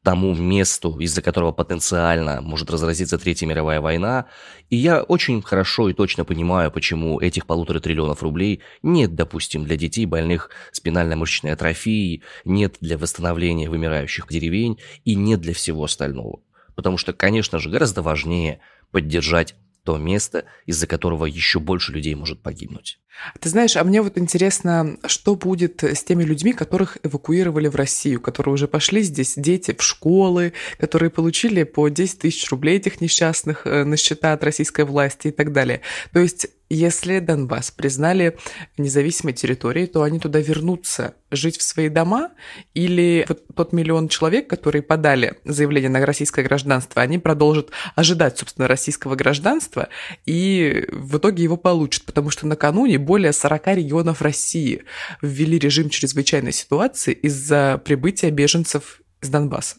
тому 0.05 0.35
месту, 0.35 0.99
из-за 0.99 1.23
которого 1.23 1.51
потенциально 1.51 2.39
может 2.39 2.69
разразиться 2.69 3.17
Третья 3.17 3.47
мировая 3.47 3.81
война. 3.81 4.27
И 4.69 4.77
я 4.77 5.01
очень 5.01 5.41
хорошо 5.41 5.89
и 5.89 5.93
точно 5.93 6.23
понимаю, 6.23 6.71
почему 6.71 7.19
этих 7.19 7.47
полутора 7.47 7.79
триллионов 7.79 8.21
рублей 8.21 8.61
нет, 8.83 9.15
допустим, 9.15 9.65
для 9.65 9.75
детей 9.75 10.05
больных 10.05 10.51
спинально-мышечной 10.71 11.53
атрофией, 11.53 12.21
нет 12.45 12.77
для 12.81 12.99
восстановления 12.99 13.67
вымирающих 13.67 14.27
деревень 14.29 14.79
и 15.05 15.15
нет 15.15 15.41
для 15.41 15.55
всего 15.55 15.83
остального. 15.83 16.39
Потому 16.75 16.97
что, 16.97 17.11
конечно 17.11 17.57
же, 17.57 17.69
гораздо 17.71 18.03
важнее 18.03 18.59
поддержать 18.91 19.55
то 19.85 19.97
место, 19.97 20.45
из-за 20.65 20.87
которого 20.87 21.25
еще 21.25 21.59
больше 21.59 21.93
людей 21.93 22.15
может 22.15 22.41
погибнуть. 22.41 22.99
Ты 23.39 23.49
знаешь, 23.49 23.77
а 23.77 23.83
мне 23.83 24.01
вот 24.01 24.17
интересно, 24.17 24.97
что 25.05 25.35
будет 25.35 25.83
с 25.83 26.03
теми 26.03 26.23
людьми, 26.23 26.51
которых 26.51 26.97
эвакуировали 27.03 27.67
в 27.67 27.75
Россию, 27.75 28.19
которые 28.19 28.55
уже 28.55 28.67
пошли 28.67 29.03
здесь, 29.03 29.35
дети 29.37 29.73
в 29.77 29.81
школы, 29.81 30.53
которые 30.79 31.11
получили 31.11 31.63
по 31.63 31.87
10 31.87 32.19
тысяч 32.19 32.49
рублей 32.49 32.77
этих 32.77 32.99
несчастных 32.99 33.65
э, 33.65 33.83
на 33.85 33.95
счета 33.95 34.33
от 34.33 34.43
российской 34.43 34.83
власти 34.83 35.29
и 35.29 35.31
так 35.31 35.53
далее. 35.53 35.81
То 36.11 36.19
есть 36.19 36.47
если 36.69 37.19
Донбасс 37.19 37.71
признали 37.71 38.37
независимой 38.77 39.33
территорией, 39.33 39.87
то 39.87 40.03
они 40.03 40.19
туда 40.19 40.39
вернутся 40.39 41.15
жить 41.31 41.57
в 41.57 41.61
свои 41.61 41.89
дома, 41.89 42.31
или 42.73 43.25
вот 43.27 43.43
тот 43.55 43.73
миллион 43.73 44.07
человек, 44.07 44.49
которые 44.49 44.81
подали 44.81 45.37
заявление 45.43 45.89
на 45.89 46.05
российское 46.05 46.43
гражданство, 46.43 47.01
они 47.01 47.19
продолжат 47.19 47.71
ожидать, 47.95 48.37
собственно, 48.37 48.67
российского 48.67 49.15
гражданства, 49.15 49.89
и 50.25 50.87
в 50.91 51.17
итоге 51.17 51.43
его 51.43 51.57
получат, 51.57 52.03
потому 52.05 52.29
что 52.29 52.47
накануне 52.47 52.97
более 52.97 53.33
40 53.33 53.67
регионов 53.67 54.21
России 54.21 54.83
ввели 55.21 55.59
режим 55.59 55.89
чрезвычайной 55.89 56.51
ситуации 56.51 57.13
из-за 57.13 57.81
прибытия 57.83 58.31
беженцев 58.31 59.01
из 59.21 59.29
Донбасса. 59.29 59.77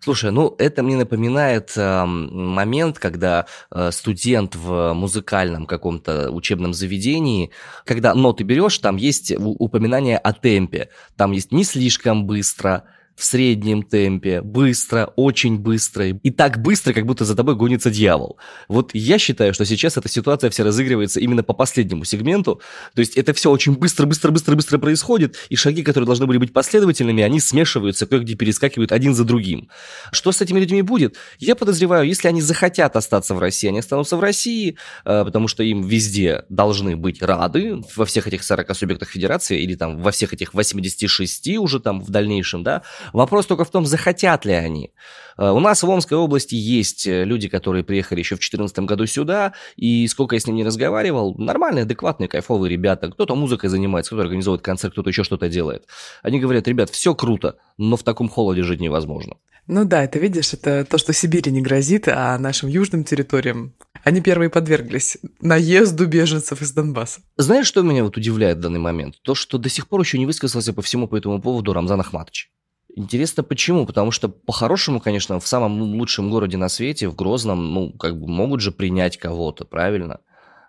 Слушай, 0.00 0.30
ну 0.30 0.54
это 0.58 0.82
мне 0.82 0.96
напоминает 0.96 1.72
э, 1.76 2.04
момент, 2.04 2.98
когда 2.98 3.46
э, 3.70 3.90
студент 3.92 4.54
в 4.54 4.92
музыкальном 4.92 5.66
каком-то 5.66 6.30
учебном 6.30 6.74
заведении, 6.74 7.50
когда 7.84 8.14
ноты 8.14 8.44
берешь, 8.44 8.78
там 8.78 8.96
есть 8.96 9.32
упоминание 9.36 10.18
о 10.18 10.32
темпе, 10.32 10.90
там 11.16 11.32
есть 11.32 11.52
не 11.52 11.64
слишком 11.64 12.26
быстро, 12.26 12.84
в 13.16 13.24
среднем 13.24 13.82
темпе, 13.82 14.42
быстро, 14.42 15.12
очень 15.16 15.58
быстро. 15.58 16.08
И 16.08 16.30
так 16.30 16.60
быстро, 16.60 16.92
как 16.92 17.06
будто 17.06 17.24
за 17.24 17.34
тобой 17.34 17.56
гонится 17.56 17.90
дьявол. 17.90 18.36
Вот 18.68 18.90
я 18.92 19.18
считаю, 19.18 19.54
что 19.54 19.64
сейчас 19.64 19.96
эта 19.96 20.08
ситуация 20.08 20.50
вся 20.50 20.64
разыгрывается 20.64 21.18
именно 21.18 21.42
по 21.42 21.54
последнему 21.54 22.04
сегменту. 22.04 22.60
То 22.94 23.00
есть 23.00 23.16
это 23.16 23.32
все 23.32 23.50
очень 23.50 23.74
быстро, 23.74 24.04
быстро, 24.04 24.30
быстро, 24.30 24.54
быстро 24.54 24.78
происходит, 24.78 25.36
и 25.48 25.56
шаги, 25.56 25.82
которые 25.82 26.06
должны 26.06 26.26
были 26.26 26.36
быть 26.36 26.52
последовательными, 26.52 27.22
они 27.22 27.40
смешиваются, 27.40 28.06
кое-где 28.06 28.34
перескакивают 28.34 28.92
один 28.92 29.14
за 29.14 29.24
другим. 29.24 29.70
Что 30.12 30.30
с 30.30 30.42
этими 30.42 30.60
людьми 30.60 30.82
будет? 30.82 31.16
Я 31.38 31.56
подозреваю, 31.56 32.06
если 32.06 32.28
они 32.28 32.42
захотят 32.42 32.96
остаться 32.96 33.34
в 33.34 33.38
России, 33.38 33.68
они 33.68 33.78
останутся 33.78 34.18
в 34.18 34.20
России, 34.20 34.76
э, 35.06 35.24
потому 35.24 35.48
что 35.48 35.62
им 35.62 35.82
везде 35.82 36.44
должны 36.50 36.96
быть 36.96 37.22
рады, 37.22 37.80
во 37.94 38.04
всех 38.04 38.26
этих 38.26 38.44
40 38.44 38.76
субъектах 38.76 39.08
федерации, 39.08 39.62
или 39.62 39.74
там 39.74 40.02
во 40.02 40.10
всех 40.10 40.34
этих 40.34 40.52
86 40.52 41.56
уже 41.56 41.80
там 41.80 42.02
в 42.02 42.10
дальнейшем, 42.10 42.62
да, 42.62 42.82
Вопрос 43.12 43.46
только 43.46 43.64
в 43.64 43.70
том, 43.70 43.86
захотят 43.86 44.44
ли 44.44 44.52
они. 44.52 44.92
Э, 45.38 45.50
у 45.50 45.60
нас 45.60 45.82
в 45.82 45.90
Омской 45.90 46.16
области 46.16 46.54
есть 46.54 47.06
э, 47.06 47.24
люди, 47.24 47.48
которые 47.48 47.84
приехали 47.84 48.20
еще 48.20 48.34
в 48.34 48.38
2014 48.38 48.78
году 48.80 49.06
сюда, 49.06 49.52
и 49.76 50.06
сколько 50.08 50.34
я 50.36 50.40
с 50.40 50.46
ними 50.46 50.56
не 50.56 50.64
разговаривал, 50.64 51.34
нормальные, 51.36 51.82
адекватные, 51.82 52.28
кайфовые 52.28 52.70
ребята. 52.70 53.10
Кто-то 53.10 53.34
музыкой 53.34 53.70
занимается, 53.70 54.10
кто-то 54.10 54.22
организует 54.22 54.62
концерт, 54.62 54.92
кто-то 54.92 55.10
еще 55.10 55.24
что-то 55.24 55.48
делает. 55.48 55.86
Они 56.22 56.40
говорят, 56.40 56.68
ребят, 56.68 56.90
все 56.90 57.14
круто, 57.14 57.56
но 57.78 57.96
в 57.96 58.02
таком 58.02 58.28
холоде 58.28 58.62
жить 58.62 58.80
невозможно. 58.80 59.36
Ну 59.68 59.84
да, 59.84 60.04
это 60.04 60.20
видишь, 60.20 60.52
это 60.52 60.84
то, 60.84 60.96
что 60.96 61.12
Сибири 61.12 61.50
не 61.50 61.60
грозит, 61.60 62.06
а 62.06 62.38
нашим 62.38 62.68
южным 62.68 63.02
территориям 63.02 63.74
они 64.04 64.20
первые 64.20 64.50
подверглись 64.50 65.18
наезду 65.40 66.06
беженцев 66.06 66.62
из 66.62 66.70
Донбасса. 66.70 67.22
Знаешь, 67.36 67.66
что 67.66 67.82
меня 67.82 68.04
вот 68.04 68.16
удивляет 68.16 68.58
в 68.58 68.60
данный 68.60 68.78
момент? 68.78 69.16
То, 69.22 69.34
что 69.34 69.58
до 69.58 69.68
сих 69.68 69.88
пор 69.88 70.00
еще 70.00 70.16
не 70.18 70.26
высказался 70.26 70.72
по 70.72 70.82
всему 70.82 71.08
по 71.08 71.16
этому 71.16 71.42
поводу 71.42 71.72
Рамзан 71.72 72.00
Ахматович. 72.00 72.52
Интересно, 72.96 73.42
почему? 73.42 73.84
Потому 73.84 74.10
что, 74.10 74.30
по-хорошему, 74.30 75.00
конечно, 75.00 75.38
в 75.38 75.46
самом 75.46 75.80
лучшем 75.82 76.30
городе 76.30 76.56
на 76.56 76.70
свете, 76.70 77.08
в 77.08 77.14
Грозном, 77.14 77.74
ну, 77.74 77.92
как 77.92 78.18
бы 78.18 78.26
могут 78.26 78.62
же 78.62 78.72
принять 78.72 79.18
кого-то, 79.18 79.66
правильно? 79.66 80.20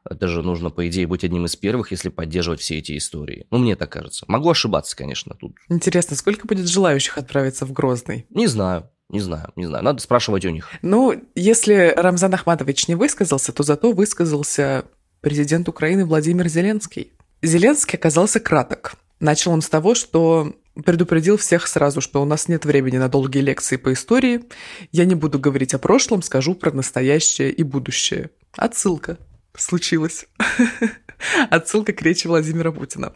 Это 0.09 0.27
же 0.27 0.43
нужно, 0.43 0.69
по 0.69 0.87
идее, 0.89 1.07
быть 1.07 1.23
одним 1.23 1.45
из 1.45 1.55
первых, 1.55 1.91
если 1.91 2.09
поддерживать 2.09 2.59
все 2.59 2.79
эти 2.79 2.97
истории. 2.97 3.47
Ну, 3.49 3.59
мне 3.59 3.77
так 3.77 3.89
кажется. 3.89 4.25
Могу 4.27 4.49
ошибаться, 4.49 4.95
конечно, 4.95 5.35
тут. 5.39 5.55
Интересно, 5.69 6.17
сколько 6.17 6.47
будет 6.47 6.67
желающих 6.67 7.17
отправиться 7.17 7.65
в 7.65 7.71
Грозный? 7.71 8.25
Не 8.29 8.47
знаю. 8.47 8.89
Не 9.09 9.21
знаю, 9.21 9.53
не 9.55 9.65
знаю. 9.65 9.85
Надо 9.85 10.01
спрашивать 10.01 10.43
у 10.43 10.49
них. 10.49 10.69
Ну, 10.81 11.15
если 11.33 11.93
Рамзан 11.95 12.33
Ахматович 12.33 12.89
не 12.89 12.95
высказался, 12.95 13.53
то 13.53 13.63
зато 13.63 13.93
высказался 13.93 14.83
президент 15.21 15.69
Украины 15.69 16.03
Владимир 16.03 16.49
Зеленский. 16.49 17.13
Зеленский 17.41 17.97
оказался 17.97 18.41
краток. 18.41 18.95
Начал 19.21 19.53
он 19.53 19.61
с 19.61 19.69
того, 19.69 19.95
что 19.95 20.53
предупредил 20.85 21.37
всех 21.37 21.67
сразу, 21.67 22.01
что 22.01 22.21
у 22.21 22.25
нас 22.25 22.47
нет 22.47 22.65
времени 22.65 22.97
на 22.97 23.09
долгие 23.09 23.39
лекции 23.39 23.77
по 23.77 23.93
истории. 23.93 24.43
Я 24.91 25.05
не 25.05 25.15
буду 25.15 25.39
говорить 25.39 25.73
о 25.73 25.79
прошлом, 25.79 26.21
скажу 26.21 26.55
про 26.55 26.71
настоящее 26.71 27.51
и 27.51 27.63
будущее. 27.63 28.31
Отсылка. 28.55 29.17
Случилось. 29.55 30.27
Отсылка 31.49 31.93
к 31.93 32.01
речи 32.01 32.27
Владимира 32.27 32.71
Путина. 32.71 33.13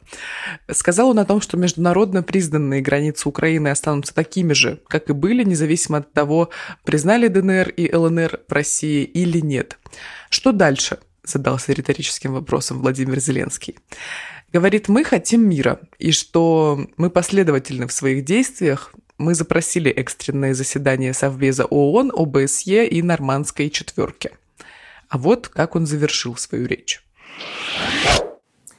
Сказал 0.72 1.10
он 1.10 1.20
о 1.20 1.26
том, 1.26 1.40
что 1.40 1.58
международно 1.58 2.24
признанные 2.24 2.82
границы 2.82 3.30
Украины 3.30 3.68
останутся 3.68 4.14
такими 4.14 4.54
же, 4.54 4.82
как 4.88 5.10
и 5.10 5.14
были, 5.14 5.44
независимо 5.44 6.00
от 6.00 6.12
того, 6.12 6.50
признали 6.84 7.28
ДНР 7.28 7.70
и 7.70 7.94
ЛНР 7.94 8.42
в 8.48 8.52
России 8.52 9.04
или 9.04 9.40
нет. 9.40 9.78
Что 10.30 10.52
дальше? 10.52 10.98
Задался 11.24 11.74
риторическим 11.74 12.34
вопросом 12.34 12.80
Владимир 12.80 13.20
Зеленский 13.20 13.78
Говорит, 14.53 14.89
мы 14.89 15.05
хотим 15.05 15.49
мира, 15.49 15.81
и 15.99 16.13
что 16.13 16.79
мы 16.97 17.11
последовательны 17.11 17.87
в 17.87 17.93
своих 17.93 18.25
действиях. 18.25 18.95
Мы 19.19 19.35
запросили 19.35 19.91
экстренное 19.91 20.55
заседание 20.55 21.15
Совбеза 21.15 21.65
ООН, 21.65 22.13
ОБСЕ 22.15 22.87
и 22.87 23.03
Нормандской 23.03 23.71
четверки. 23.71 24.31
А 25.09 25.19
вот 25.19 25.49
как 25.49 25.77
он 25.77 25.87
завершил 25.87 26.37
свою 26.37 26.69
речь. 26.69 27.03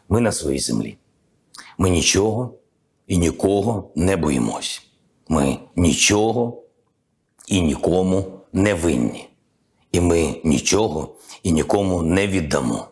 Ми 0.09 0.21
на 0.21 0.31
своїй 0.31 0.59
землі. 0.59 0.97
Ми 1.77 1.89
нічого 1.89 2.53
і 3.07 3.17
нікого 3.17 3.91
не 3.95 4.17
боїмось. 4.17 4.87
Ми 5.27 5.57
нічого 5.75 6.63
і 7.47 7.61
нікому 7.61 8.41
не 8.53 8.73
винні. 8.73 9.29
І 9.91 9.99
ми 9.99 10.41
нічого 10.43 11.15
і 11.43 11.51
нікому 11.51 12.01
не 12.03 12.27
віддамо. 12.27 12.87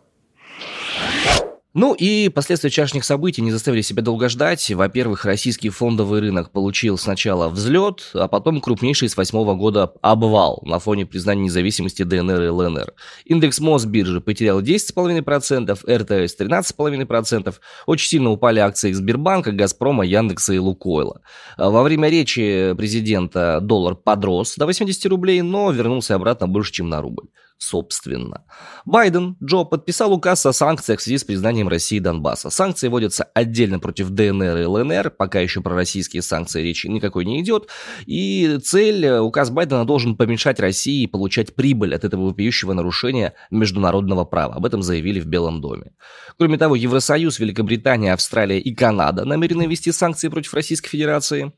Ну 1.73 1.95
и 1.95 2.29
последствия 2.31 2.69
вчерашних 2.69 3.05
событий 3.05 3.43
не 3.43 3.53
заставили 3.53 3.83
себя 3.83 4.03
долго 4.03 4.29
ждать. 4.29 4.69
Во-первых, 4.73 5.25
российский 5.25 5.69
фондовый 5.69 6.21
рынок 6.21 6.51
получил 6.51 6.99
сначала 6.99 7.49
взлет, 7.49 8.11
а 8.13 8.27
потом 8.27 8.61
крупнейший 8.61 9.09
с 9.09 9.17
восьмого 9.17 9.55
года 9.55 9.93
обвал 10.03 10.61
на 10.65 10.81
фоне 10.81 11.07
признания 11.07 11.45
независимости 11.45 12.03
ДНР 12.03 12.43
и 12.43 12.49
ЛНР. 12.49 12.93
Индекс 13.25 13.61
Мосбиржи 13.61 14.21
потерял 14.21 14.61
10,5%, 14.61 15.71
РТС 15.73 16.41
13,5%. 16.41 17.55
Очень 17.87 18.09
сильно 18.09 18.31
упали 18.31 18.59
акции 18.59 18.91
Сбербанка, 18.91 19.53
Газпрома, 19.53 20.05
Яндекса 20.05 20.55
и 20.55 20.59
Лукойла. 20.59 21.21
Во 21.57 21.85
время 21.85 22.09
речи 22.09 22.75
президента 22.77 23.61
доллар 23.61 23.95
подрос 23.95 24.57
до 24.57 24.67
80 24.67 25.07
рублей, 25.07 25.41
но 25.43 25.71
вернулся 25.71 26.17
обратно 26.17 26.49
больше, 26.49 26.73
чем 26.73 26.89
на 26.89 27.01
рубль 27.01 27.29
собственно. 27.61 28.43
Байден, 28.87 29.37
Джо, 29.45 29.65
подписал 29.65 30.13
указ 30.15 30.45
о 30.47 30.53
санкциях 30.53 30.99
в 30.99 31.03
связи 31.03 31.19
с 31.19 31.25
признанием 31.25 31.69
России 31.69 31.99
Донбасса. 31.99 32.49
Санкции 32.49 32.89
вводятся 32.89 33.25
отдельно 33.35 33.79
против 33.79 34.09
ДНР 34.09 34.57
и 34.57 34.65
ЛНР, 34.65 35.11
пока 35.11 35.41
еще 35.41 35.61
про 35.61 35.75
российские 35.75 36.23
санкции 36.23 36.63
речи 36.63 36.87
никакой 36.87 37.27
не 37.27 37.41
идет. 37.41 37.69
И 38.07 38.59
цель, 38.65 39.05
э, 39.05 39.21
указ 39.21 39.51
Байдена 39.51 39.85
должен 39.85 40.17
помешать 40.17 40.59
России 40.59 41.05
получать 41.05 41.55
прибыль 41.55 41.95
от 41.95 42.05
этого 42.05 42.29
вопиющего 42.29 42.73
нарушения 42.73 43.35
международного 43.51 44.25
права. 44.25 44.55
Об 44.55 44.65
этом 44.65 44.83
заявили 44.83 45.21
в 45.21 45.27
Белом 45.27 45.61
доме. 45.61 45.93
Кроме 46.39 46.57
того, 46.57 46.77
Евросоюз, 46.77 47.39
Великобритания, 47.39 48.15
Австралия 48.15 48.59
и 48.59 48.75
Канада 48.75 49.27
намерены 49.27 49.67
ввести 49.67 49.93
санкции 49.93 50.29
против 50.29 50.55
Российской 50.55 50.89
Федерации. 50.89 51.53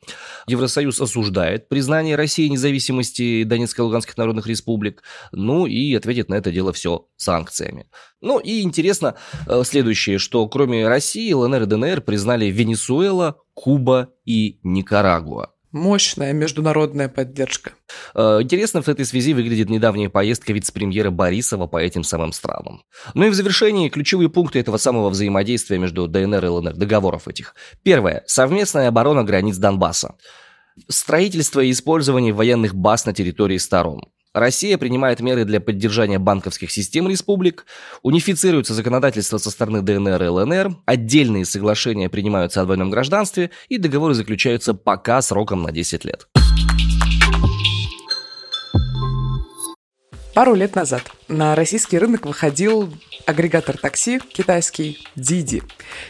Евросоюз 0.49 1.00
осуждает 1.00 1.68
признание 1.68 2.16
России 2.16 2.49
независимости 2.49 3.44
Донецкой 3.44 3.85
и 3.85 3.87
Луганских 3.87 4.16
народных 4.16 4.49
республик. 4.49 5.04
Ну 5.30 5.66
и 5.66 5.91
ответит 5.94 6.28
на 6.28 6.34
это 6.34 6.50
дело 6.50 6.72
все 6.72 7.06
санкциями. 7.16 7.87
Ну 8.20 8.38
и 8.38 8.62
интересно 8.62 9.16
э, 9.46 9.62
следующее, 9.64 10.18
что 10.18 10.46
кроме 10.49 10.88
России, 10.88 11.32
ЛНР 11.32 11.62
и 11.62 11.66
ДНР 11.66 12.00
признали 12.02 12.46
Венесуэла, 12.46 13.38
Куба 13.54 14.11
и 14.25 14.61
Никарагуа. 14.62 15.52
Мощная 15.72 16.34
международная 16.34 17.08
поддержка. 17.08 17.72
Э, 18.14 18.40
интересно 18.42 18.82
в 18.82 18.88
этой 18.88 19.06
связи 19.06 19.32
выглядит 19.32 19.70
недавняя 19.70 20.11
поездка 20.11 20.52
вице-премьера 20.52 21.11
Борисова 21.11 21.66
по 21.66 21.78
этим 21.78 22.04
самым 22.04 22.32
странам. 22.32 22.82
Ну 23.14 23.25
и 23.25 23.30
в 23.30 23.34
завершении 23.34 23.88
ключевые 23.88 24.28
пункты 24.28 24.58
этого 24.58 24.76
самого 24.76 25.08
взаимодействия 25.08 25.78
между 25.78 26.06
ДНР 26.08 26.44
и 26.44 26.49
ЛНР, 26.49 26.75
договоров 26.75 27.26
этих. 27.26 27.54
Первое. 27.82 28.22
Совместная 28.26 28.88
оборона 28.88 29.25
границ 29.25 29.56
Донбасса. 29.56 30.16
Строительство 30.88 31.61
и 31.61 31.70
использование 31.70 32.34
военных 32.34 32.75
баз 32.75 33.06
на 33.06 33.14
территории 33.14 33.56
сторон. 33.56 34.02
Россия 34.34 34.78
принимает 34.78 35.20
меры 35.20 35.44
для 35.44 35.60
поддержания 35.60 36.18
банковских 36.18 36.70
систем 36.70 37.08
республик, 37.08 37.66
унифицируется 38.02 38.72
законодательство 38.72 39.36
со 39.36 39.50
стороны 39.50 39.82
ДНР 39.82 40.22
и 40.22 40.28
ЛНР, 40.28 40.76
отдельные 40.86 41.44
соглашения 41.44 42.08
принимаются 42.08 42.62
о 42.62 42.64
двойном 42.64 42.90
гражданстве 42.90 43.50
и 43.68 43.76
договоры 43.76 44.14
заключаются 44.14 44.72
пока 44.72 45.20
сроком 45.20 45.62
на 45.62 45.70
10 45.70 46.04
лет. 46.06 46.28
Пару 50.34 50.54
лет 50.54 50.74
назад 50.76 51.02
на 51.28 51.54
российский 51.54 51.98
рынок 51.98 52.24
выходил 52.24 52.90
агрегатор 53.26 53.76
такси 53.76 54.18
китайский 54.18 55.06
Didi. 55.14 55.62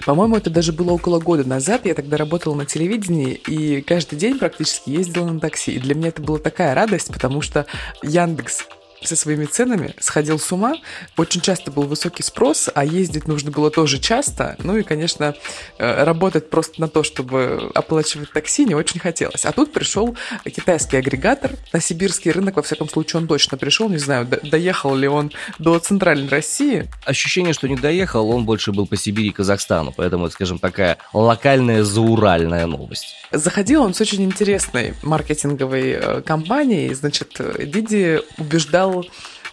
По-моему, 0.07 0.37
это 0.37 0.49
даже 0.49 0.73
было 0.73 0.93
около 0.93 1.19
года 1.19 1.43
назад. 1.43 1.87
Я 1.87 1.95
тогда 1.95 2.17
работала 2.17 2.55
на 2.55 2.65
телевидении 2.65 3.35
и 3.35 3.81
каждый 3.83 4.17
день 4.17 4.39
практически 4.39 4.91
ездила 4.91 5.27
на 5.29 5.41
такси. 5.41 5.73
И 5.73 5.81
для 5.81 5.97
меня 5.97 6.09
это 6.09 6.23
была 6.23 6.39
такая 6.39 6.73
радость, 6.73 7.13
потому 7.13 7.41
что 7.43 7.67
Яндекс 8.05 8.65
со 9.05 9.17
своими 9.17 9.45
ценами 9.45 9.95
сходил 9.99 10.39
с 10.39 10.51
ума. 10.53 10.75
Очень 11.17 11.41
часто 11.41 11.71
был 11.71 11.85
высокий 11.85 12.23
спрос, 12.23 12.71
а 12.75 12.85
ездить 12.85 13.27
нужно 13.27 13.51
было 13.51 13.71
тоже 13.71 13.99
часто. 13.99 14.57
Ну 14.59 14.77
и, 14.77 14.83
конечно, 14.83 15.35
э, 15.79 16.05
работать 16.05 16.51
просто 16.51 16.81
на 16.81 16.89
то, 16.89 17.03
чтобы 17.03 17.71
оплачивать 17.75 18.33
такси, 18.33 18.65
не 18.65 18.75
очень 18.75 19.01
хотелось. 19.01 19.45
А 19.45 19.53
тут 19.53 19.73
пришел 19.73 20.17
китайский 20.45 20.97
агрегатор 20.97 21.53
на 21.73 21.81
сибирский 21.81 22.31
рынок, 22.31 22.57
во 22.57 22.63
всяком 22.63 22.89
случае, 22.89 23.23
он 23.23 23.29
точно 23.29 23.59
пришел. 23.59 23.89
Не 23.89 23.99
знаю, 23.99 24.27
доехал 24.27 24.95
ли 24.95 25.09
он 25.09 25.33
до 25.59 25.79
центральной 25.79 26.29
России. 26.29 26.89
Ощущение, 27.05 27.53
что 27.53 27.69
не 27.69 27.77
доехал, 27.77 28.31
он 28.31 28.45
больше 28.45 28.73
был 28.73 28.87
по 28.87 28.97
Сибири 28.97 29.29
и 29.29 29.33
Казахстану, 29.33 29.93
поэтому, 29.97 30.29
скажем, 30.31 30.59
такая 30.59 30.99
локальная 31.13 31.85
зауральная 31.85 32.67
новость. 32.67 33.17
Заходил 33.31 33.83
он 33.83 33.95
с 33.95 34.01
очень 34.01 34.23
интересной 34.23 34.95
маркетинговой 35.03 35.91
э, 35.93 36.23
компанией. 36.23 36.93
Значит, 36.95 37.41
Диди 37.59 38.21
убеждал 38.39 38.92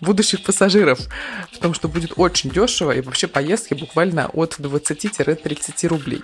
будущих 0.01 0.43
пассажиров 0.43 0.99
в 1.51 1.59
том, 1.59 1.73
что 1.73 1.87
будет 1.87 2.13
очень 2.15 2.49
дешево 2.49 2.91
и 2.91 3.01
вообще 3.01 3.27
поездки 3.27 3.73
буквально 3.73 4.29
от 4.33 4.59
20-30 4.59 5.87
рублей. 5.87 6.21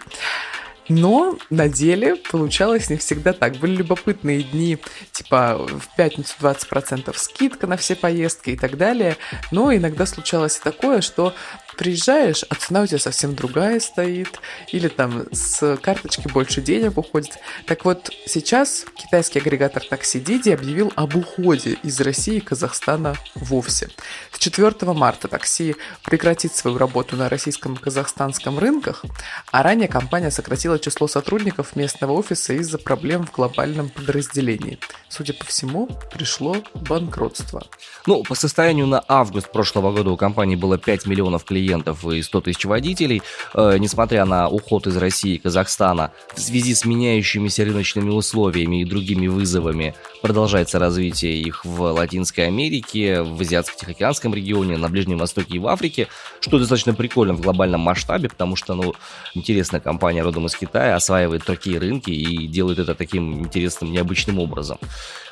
Но 0.88 1.38
на 1.50 1.68
деле 1.68 2.16
получалось 2.16 2.90
не 2.90 2.98
всегда 2.98 3.34
так. 3.34 3.58
Были 3.58 3.78
любопытные 3.78 4.44
дни, 4.44 4.78
типа 5.12 5.58
в 5.58 5.96
пятницу 5.96 6.36
20% 6.40 7.14
скидка 7.18 7.68
на 7.68 7.78
все 7.78 7.96
поездки 7.96 8.52
и 8.52 8.58
так 8.58 8.78
далее. 8.78 9.18
Но 9.52 9.74
иногда 9.74 10.06
случалось 10.06 10.58
такое, 10.58 11.02
что 11.02 11.34
приезжаешь, 11.76 12.44
а 12.50 12.56
цена 12.56 12.84
у 12.84 12.88
тебя 12.88 13.00
совсем 13.00 13.36
другая 13.36 13.80
стоит, 13.80 14.40
или 14.72 14.88
там 14.88 15.26
с 15.32 15.78
карточки 15.78 16.28
больше 16.28 16.62
денег 16.62 16.98
уходит. 16.98 17.38
Так 17.66 17.86
вот, 17.86 18.12
сейчас 18.26 18.86
китайский 18.96 19.40
агрегатор 19.40 19.84
такси 19.84 20.20
Диди 20.20 20.52
объявил 20.52 20.92
об 20.96 21.16
уходе 21.16 21.78
из 21.84 22.00
России 22.02 22.38
и 22.38 22.42
Казахстана 22.42 23.16
вовсе. 23.36 23.90
С 24.32 24.40
4 24.40 24.74
марта 24.94 25.28
такси 25.28 25.76
прекратит 26.04 26.56
свою 26.56 26.78
работу 26.78 27.16
на 27.16 27.30
российском 27.30 27.74
и 27.74 27.78
казахстанском 27.78 28.58
рынках, 28.60 29.04
а 29.52 29.64
ранее 29.64 29.88
компания 29.88 30.32
сократила 30.32 30.75
число 30.80 31.08
сотрудников 31.08 31.76
местного 31.76 32.14
офиса 32.14 32.54
из-за 32.54 32.78
проблем 32.78 33.26
в 33.26 33.32
глобальном 33.32 33.90
подразделении. 33.90 34.80
Судя 35.10 35.34
по 35.34 35.46
всему, 35.46 35.90
пришло 36.12 36.58
банкротство. 36.74 37.64
Ну, 38.06 38.24
по 38.24 38.36
состоянию 38.36 38.88
на 38.88 39.04
август 39.08 39.52
прошлого 39.52 39.92
года 39.92 40.12
у 40.12 40.18
компании 40.18 40.56
было 40.56 40.78
5 40.78 41.06
миллионов 41.06 41.46
клиентов 41.46 42.06
и 42.06 42.22
100 42.22 42.42
тысяч 42.42 42.66
водителей, 42.66 43.22
э, 43.54 43.78
несмотря 43.78 44.26
на 44.26 44.48
уход 44.50 44.88
из 44.88 44.98
России 44.98 45.36
и 45.36 45.38
Казахстана, 45.40 46.12
в 46.34 46.40
связи 46.40 46.76
с 46.76 46.86
меняющимися 46.86 47.66
рыночными 47.66 48.10
условиями 48.10 48.82
и 48.82 48.86
другими 48.86 49.28
вызовами 49.28 49.96
продолжается 50.26 50.80
развитие 50.80 51.38
их 51.38 51.64
в 51.66 51.82
Латинской 51.82 52.48
Америке, 52.48 53.22
в 53.22 53.40
Азиатско-Тихоокеанском 53.42 54.34
регионе, 54.34 54.76
на 54.76 54.90
Ближнем 54.90 55.20
Востоке 55.20 55.58
и 55.58 55.60
в 55.60 55.68
Африке, 55.68 56.08
что 56.40 56.58
достаточно 56.58 56.96
прикольно 56.96 57.36
в 57.36 57.42
глобальном 57.42 57.82
масштабе, 57.82 58.28
потому 58.28 58.56
что, 58.56 58.74
ну, 58.74 58.96
интересная 59.36 59.80
компания 59.80 60.24
родом 60.24 60.48
из 60.48 60.56
Китая 60.56 60.96
осваивает 60.96 61.46
такие 61.46 61.78
рынки 61.78 62.10
и 62.10 62.48
делает 62.48 62.80
это 62.80 62.96
таким 62.96 63.42
интересным, 63.42 63.92
необычным 63.92 64.40
образом. 64.40 64.80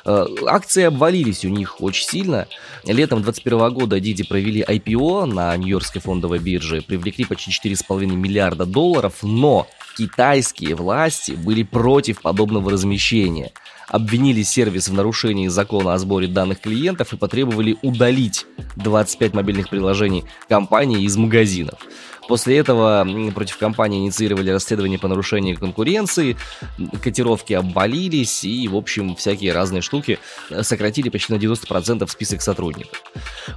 Э, 0.04 0.26
акции 0.46 0.84
обвалились 0.84 1.44
у 1.44 1.48
них 1.48 1.80
очень 1.80 2.06
сильно. 2.06 2.46
Летом 2.84 3.20
2021 3.20 3.74
года 3.74 3.98
Didi 3.98 4.24
провели 4.24 4.62
IPO 4.62 5.24
на 5.26 5.56
Нью-Йоркской 5.56 6.02
фондовой 6.02 6.38
бирже, 6.38 6.82
привлекли 6.82 7.24
почти 7.24 7.50
4,5 7.50 8.06
миллиарда 8.06 8.64
долларов, 8.64 9.14
но 9.22 9.66
китайские 9.96 10.74
власти 10.74 11.32
были 11.32 11.62
против 11.62 12.22
подобного 12.22 12.70
размещения 12.70 13.52
обвинили 13.88 14.42
сервис 14.42 14.88
в 14.88 14.94
нарушении 14.94 15.48
закона 15.48 15.94
о 15.94 15.98
сборе 15.98 16.26
данных 16.26 16.60
клиентов 16.60 17.12
и 17.12 17.16
потребовали 17.16 17.76
удалить 17.82 18.46
25 18.76 19.34
мобильных 19.34 19.68
приложений 19.68 20.24
компании 20.48 21.02
из 21.04 21.16
магазинов. 21.16 21.78
После 22.28 22.58
этого 22.58 23.06
против 23.34 23.58
компании 23.58 24.00
инициировали 24.00 24.50
расследование 24.50 24.98
по 24.98 25.08
нарушению 25.08 25.58
конкуренции, 25.58 26.36
котировки 27.02 27.52
обвалились 27.52 28.44
и, 28.44 28.66
в 28.68 28.76
общем, 28.76 29.14
всякие 29.16 29.52
разные 29.52 29.82
штуки 29.82 30.18
э, 30.50 30.62
сократили 30.62 31.08
почти 31.08 31.32
на 31.32 31.36
90% 31.36 32.08
список 32.08 32.42
сотрудников. 32.42 33.02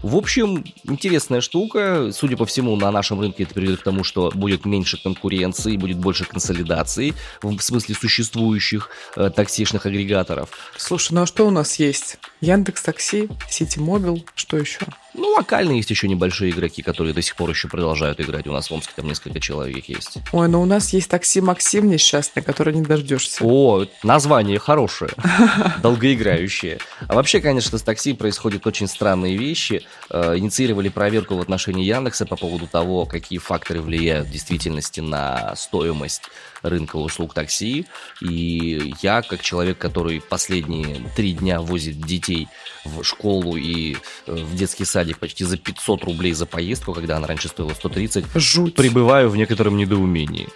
В 0.01 0.15
общем, 0.15 0.65
интересная 0.83 1.41
штука. 1.41 2.11
Судя 2.13 2.37
по 2.37 2.45
всему, 2.45 2.75
на 2.75 2.91
нашем 2.91 3.19
рынке 3.19 3.43
это 3.43 3.53
приведет 3.53 3.81
к 3.81 3.83
тому, 3.83 4.03
что 4.03 4.31
будет 4.33 4.65
меньше 4.65 5.01
конкуренции, 5.01 5.77
будет 5.77 5.97
больше 5.97 6.25
консолидации 6.25 7.13
в 7.41 7.59
смысле 7.61 7.95
существующих 7.95 8.89
э, 9.15 9.29
таксишных 9.29 9.85
агрегаторов. 9.85 10.49
Слушай, 10.77 11.13
ну 11.13 11.21
а 11.21 11.25
что 11.25 11.47
у 11.47 11.51
нас 11.51 11.79
есть? 11.79 12.17
Яндекс 12.41 12.83
Такси, 12.83 13.29
Сити 13.49 13.79
Мобил, 13.79 14.25
что 14.35 14.57
еще? 14.57 14.79
Ну, 15.17 15.33
локально 15.33 15.71
есть 15.73 15.89
еще 15.89 16.07
небольшие 16.07 16.51
игроки, 16.51 16.83
которые 16.83 17.13
до 17.13 17.23
сих 17.23 17.35
пор 17.35 17.49
еще 17.49 17.67
продолжают 17.67 18.21
играть. 18.21 18.45
У 18.47 18.51
нас 18.51 18.69
в 18.69 18.73
Омске 18.73 18.93
там 18.95 19.07
несколько 19.07 19.39
человек 19.39 19.85
есть. 19.89 20.19
Ой, 20.31 20.47
ну 20.47 20.61
у 20.61 20.65
нас 20.65 20.93
есть 20.93 21.09
такси 21.09 21.41
Максим 21.41 21.89
несчастный, 21.89 22.43
который 22.43 22.73
не 22.73 22.83
дождешься. 22.83 23.43
О, 23.43 23.85
название 24.03 24.59
хорошее, 24.59 25.11
долгоиграющее. 25.81 26.77
А 27.07 27.15
вообще, 27.15 27.39
конечно, 27.41 27.79
с 27.79 27.81
такси 27.81 28.13
происходят 28.13 28.67
очень 28.67 28.87
странные 28.87 29.35
вещи. 29.37 29.81
Э, 30.11 30.37
инициировали 30.37 30.89
проверку 30.89 31.35
в 31.35 31.41
отношении 31.41 31.83
Яндекса 31.83 32.27
по 32.27 32.35
поводу 32.35 32.67
того, 32.67 33.05
какие 33.05 33.39
факторы 33.39 33.81
влияют 33.81 34.27
в 34.27 34.31
действительности 34.31 34.99
на 34.99 35.55
стоимость 35.55 36.23
рынка 36.61 36.97
услуг 36.97 37.33
такси. 37.33 37.85
И 38.21 38.93
я, 39.01 39.21
как 39.21 39.41
человек, 39.41 39.77
который 39.77 40.21
последние 40.21 41.01
три 41.15 41.33
дня 41.33 41.61
возит 41.61 41.99
детей 42.01 42.47
в 42.85 43.03
школу 43.03 43.55
и 43.55 43.95
э, 44.25 44.31
в 44.31 44.55
детский 44.55 44.85
садик 44.85 45.19
почти 45.19 45.43
за 45.43 45.57
500 45.57 46.03
рублей 46.03 46.33
за 46.33 46.45
поездку, 46.45 46.93
когда 46.93 47.17
она 47.17 47.27
раньше 47.27 47.47
стоила 47.47 47.73
130, 47.73 48.25
Жуть. 48.35 48.75
пребываю 48.75 49.29
в 49.29 49.37
некотором 49.37 49.77
недоумении. 49.77 50.47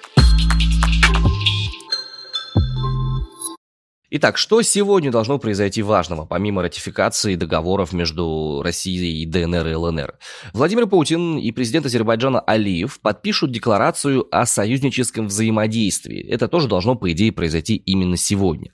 Итак, 4.13 4.37
что 4.37 4.61
сегодня 4.61 5.09
должно 5.09 5.39
произойти 5.39 5.81
важного, 5.81 6.25
помимо 6.25 6.61
ратификации 6.61 7.35
договоров 7.35 7.93
между 7.93 8.61
Россией 8.61 9.23
и 9.23 9.25
ДНР 9.25 9.67
и 9.67 9.73
ЛНР? 9.73 10.15
Владимир 10.51 10.87
Путин 10.87 11.37
и 11.37 11.49
президент 11.53 11.85
Азербайджана 11.85 12.41
Алиев 12.41 12.99
подпишут 12.99 13.53
декларацию 13.53 14.27
о 14.29 14.45
союзническом 14.45 15.27
взаимодействии. 15.27 16.27
Это 16.27 16.49
тоже 16.49 16.67
должно, 16.67 16.95
по 16.95 17.09
идее, 17.13 17.31
произойти 17.31 17.77
именно 17.77 18.17
сегодня. 18.17 18.73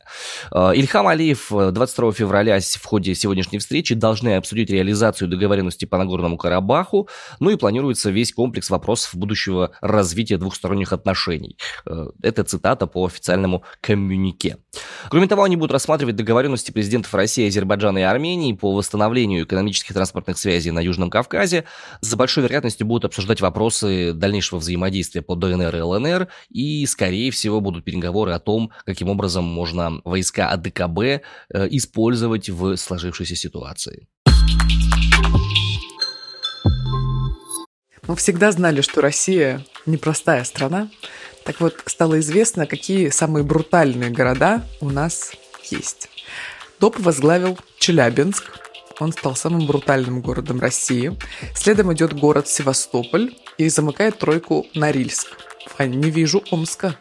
Э, 0.51 0.71
Ильхам 0.73 1.05
Алиев 1.05 1.49
22 1.51 2.13
февраля 2.13 2.59
в 2.59 2.83
ходе 2.83 3.13
сегодняшней 3.13 3.59
встречи 3.59 3.93
должны 3.93 4.37
обсудить 4.37 4.71
реализацию 4.71 5.27
договоренности 5.27 5.85
по 5.85 5.99
Нагорному 5.99 6.37
Карабаху, 6.37 7.09
ну 7.39 7.51
и 7.51 7.57
планируется 7.57 8.09
весь 8.09 8.33
комплекс 8.33 8.71
вопросов 8.71 9.13
будущего 9.13 9.69
развития 9.81 10.39
двухсторонних 10.39 10.93
отношений. 10.93 11.59
Э, 11.85 12.07
это 12.23 12.43
цитата 12.43 12.87
по 12.87 13.05
официальному 13.05 13.63
коммюнике. 13.81 14.57
Кроме 15.09 15.26
Того, 15.27 15.43
они 15.43 15.57
будут 15.57 15.73
рассматривать 15.73 16.15
договоренности 16.15 16.71
президентов 16.71 17.13
России, 17.13 17.47
Азербайджана 17.47 17.97
и 17.99 18.01
Армении 18.03 18.53
по 18.53 18.73
восстановлению 18.73 19.43
экономических 19.43 19.93
транспортных 19.93 20.37
связей 20.37 20.71
на 20.71 20.79
Южном 20.79 21.09
Кавказе. 21.09 21.65
С 22.01 22.15
большой 22.15 22.43
вероятностью 22.43 22.87
будут 22.87 23.05
обсуждать 23.05 23.41
вопросы 23.41 24.13
дальнейшего 24.13 24.59
взаимодействия 24.59 25.21
по 25.21 25.35
ДНР 25.35 25.75
и 25.75 25.81
ЛНР. 25.81 26.27
И, 26.49 26.85
скорее 26.85 27.31
всего, 27.31 27.59
будут 27.59 27.83
переговоры 27.83 28.31
о 28.31 28.39
том, 28.39 28.71
каким 28.85 29.09
образом 29.09 29.43
можно 29.43 30.01
войска 30.05 30.49
АДКБ 30.51 30.99
э, 30.99 31.21
использовать 31.71 32.49
в 32.49 32.77
сложившейся 32.77 33.35
ситуации. 33.35 34.07
Мы 38.07 38.15
всегда 38.15 38.51
знали, 38.53 38.79
что 38.79 39.01
Россия 39.01 39.65
непростая 39.85 40.45
страна, 40.45 40.89
так 41.47 41.61
вот, 41.61 41.81
стало 41.85 42.19
известно, 42.19 42.65
какие 42.65 43.07
самые 43.07 43.45
брутальные 43.45 44.09
города 44.09 44.67
у 44.81 44.89
нас 44.89 45.31
есть. 45.71 46.09
Топ 46.77 46.99
возглавил 46.99 47.57
Челябинск. 47.79 48.51
Он 48.99 49.13
стал 49.13 49.33
самым 49.37 49.65
брутальным 49.65 50.19
городом 50.19 50.59
России. 50.59 51.17
Следом 51.55 51.93
идет 51.93 52.11
город 52.19 52.49
Севастополь 52.49 53.33
и 53.57 53.69
замыкает 53.69 54.17
тройку 54.17 54.67
Норильск. 54.73 55.27
А 55.77 55.85
не 55.85 56.11
вижу 56.11 56.43
Омска. 56.51 56.97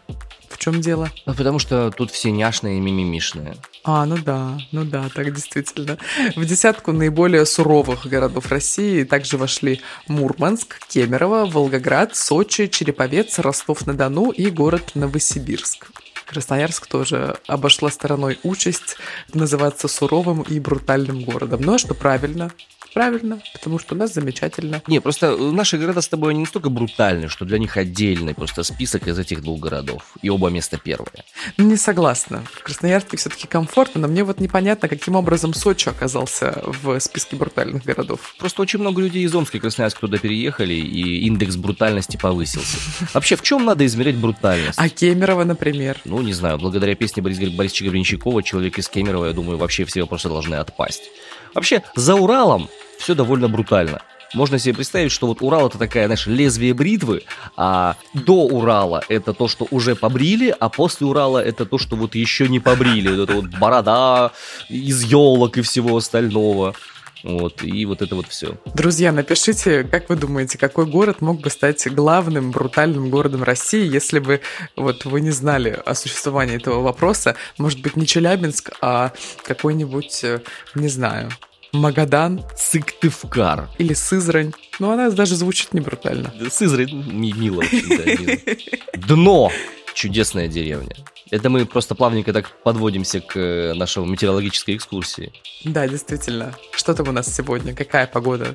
В 0.48 0.58
чем 0.58 0.80
дело? 0.80 1.10
Ну, 1.26 1.34
потому 1.34 1.58
что 1.58 1.90
тут 1.90 2.12
все 2.12 2.30
няшные 2.30 2.78
и 2.78 2.80
мимимишные. 2.80 3.56
А, 3.88 4.04
ну 4.04 4.18
да, 4.18 4.58
ну 4.72 4.84
да, 4.84 5.08
так 5.14 5.32
действительно. 5.32 5.96
В 6.34 6.44
десятку 6.44 6.90
наиболее 6.90 7.46
суровых 7.46 8.04
городов 8.04 8.50
России 8.50 9.04
также 9.04 9.38
вошли 9.38 9.80
Мурманск, 10.08 10.80
Кемерово, 10.88 11.46
Волгоград, 11.46 12.16
Сочи, 12.16 12.66
Череповец, 12.66 13.38
Ростов-на-Дону 13.38 14.30
и 14.32 14.50
город 14.50 14.90
Новосибирск. 14.96 15.86
Красноярск 16.26 16.88
тоже 16.88 17.36
обошла 17.46 17.88
стороной 17.88 18.40
участь 18.42 18.96
называться 19.32 19.86
суровым 19.86 20.42
и 20.42 20.58
брутальным 20.58 21.22
городом. 21.22 21.60
Ну 21.62 21.74
а 21.74 21.78
что 21.78 21.94
правильно? 21.94 22.50
Правильно, 22.96 23.42
потому 23.52 23.78
что 23.78 23.94
у 23.94 23.98
нас 23.98 24.14
замечательно. 24.14 24.80
Не, 24.86 25.02
просто 25.02 25.36
наши 25.36 25.76
города 25.76 26.00
с 26.00 26.08
тобой 26.08 26.30
они 26.30 26.40
не 26.40 26.46
столько 26.46 26.70
брутальны, 26.70 27.28
что 27.28 27.44
для 27.44 27.58
них 27.58 27.76
отдельный 27.76 28.32
просто 28.32 28.62
список 28.62 29.06
из 29.06 29.18
этих 29.18 29.42
двух 29.42 29.60
городов. 29.60 30.14
И 30.22 30.30
оба 30.30 30.48
места 30.48 30.78
первые. 30.78 31.26
Не 31.58 31.76
согласна. 31.76 32.42
В 32.50 32.62
Красноярске 32.62 33.18
все-таки 33.18 33.46
комфортно, 33.46 34.00
но 34.00 34.08
мне 34.08 34.24
вот 34.24 34.40
непонятно, 34.40 34.88
каким 34.88 35.14
образом 35.14 35.52
Сочи 35.52 35.90
оказался 35.90 36.62
в 36.64 36.98
списке 37.00 37.36
брутальных 37.36 37.84
городов. 37.84 38.34
Просто 38.38 38.62
очень 38.62 38.78
много 38.78 39.02
людей 39.02 39.24
из 39.24 39.34
Омска 39.34 39.58
и 39.58 39.60
Красноярска 39.60 40.00
туда 40.00 40.16
переехали, 40.16 40.72
и 40.72 41.26
индекс 41.26 41.56
брутальности 41.56 42.16
повысился. 42.16 42.78
Вообще, 43.12 43.36
в 43.36 43.42
чем 43.42 43.66
надо 43.66 43.84
измерять 43.84 44.16
брутальность? 44.16 44.78
А 44.78 44.88
Кемерово, 44.88 45.44
например. 45.44 46.00
Ну, 46.06 46.22
не 46.22 46.32
знаю, 46.32 46.56
благодаря 46.56 46.94
песне 46.94 47.22
Бориса 47.22 47.42
Борисовича 47.42 47.84
Гребенщикова 47.84 48.42
человек 48.42 48.78
из 48.78 48.88
Кемерово, 48.88 49.26
я 49.26 49.32
думаю, 49.34 49.58
вообще 49.58 49.84
все 49.84 50.00
вопросы 50.00 50.30
должны 50.30 50.54
отпасть. 50.54 51.10
Вообще, 51.56 51.82
за 51.94 52.14
Уралом 52.14 52.68
все 52.98 53.14
довольно 53.14 53.48
брутально. 53.48 54.02
Можно 54.34 54.58
себе 54.58 54.74
представить, 54.74 55.10
что 55.10 55.26
вот 55.26 55.40
Урал 55.40 55.68
это 55.68 55.78
такая, 55.78 56.04
знаешь, 56.04 56.26
лезвие 56.26 56.74
бритвы, 56.74 57.22
а 57.56 57.96
до 58.12 58.42
Урала 58.44 59.02
это 59.08 59.32
то, 59.32 59.48
что 59.48 59.66
уже 59.70 59.96
побрили, 59.96 60.54
а 60.60 60.68
после 60.68 61.06
Урала 61.06 61.42
это 61.42 61.64
то, 61.64 61.78
что 61.78 61.96
вот 61.96 62.14
еще 62.14 62.46
не 62.48 62.60
побрили. 62.60 63.08
Вот 63.08 63.22
Это 63.22 63.32
вот 63.32 63.46
борода 63.58 64.32
из 64.68 65.04
елок 65.04 65.56
и 65.56 65.62
всего 65.62 65.96
остального. 65.96 66.74
Вот, 67.22 67.62
и 67.62 67.84
вот 67.86 68.02
это 68.02 68.14
вот 68.14 68.26
все. 68.28 68.56
Друзья, 68.74 69.10
напишите, 69.10 69.82
как 69.84 70.08
вы 70.08 70.16
думаете, 70.16 70.58
какой 70.58 70.86
город 70.86 71.20
мог 71.20 71.40
бы 71.40 71.50
стать 71.50 71.86
главным 71.92 72.50
брутальным 72.52 73.10
городом 73.10 73.42
России, 73.42 73.84
если 73.92 74.18
бы 74.18 74.40
вот 74.76 75.04
вы 75.04 75.20
не 75.20 75.30
знали 75.30 75.70
о 75.84 75.94
существовании 75.94 76.56
этого 76.56 76.82
вопроса? 76.82 77.34
Может 77.58 77.80
быть, 77.80 77.96
не 77.96 78.06
Челябинск, 78.06 78.70
а 78.80 79.12
какой-нибудь, 79.44 80.22
э, 80.24 80.40
не 80.74 80.88
знаю, 80.88 81.30
Магадан 81.72 82.42
Сыктывкар. 82.56 83.68
или 83.78 83.92
Сызрань. 83.94 84.52
Ну, 84.78 84.90
она 84.92 85.10
даже 85.10 85.36
звучит 85.36 85.74
не 85.74 85.80
брутально. 85.80 86.32
Сызрань, 86.50 86.92
ми- 87.12 87.32
мило 87.32 87.60
очень, 87.60 87.88
да, 87.88 88.04
мило. 88.22 89.06
Дно. 89.08 89.52
Чудесная 89.94 90.48
деревня. 90.48 90.94
Это 91.30 91.50
мы 91.50 91.66
просто 91.66 91.96
плавненько 91.96 92.32
так 92.32 92.50
подводимся 92.62 93.20
к 93.20 93.36
э, 93.36 93.74
нашей 93.74 94.04
метеорологической 94.06 94.76
экскурсии. 94.76 95.32
Да, 95.64 95.88
действительно. 95.88 96.54
Что 96.70 96.94
там 96.94 97.08
у 97.08 97.12
нас 97.12 97.34
сегодня? 97.34 97.74
Какая 97.74 98.06
погода? 98.06 98.54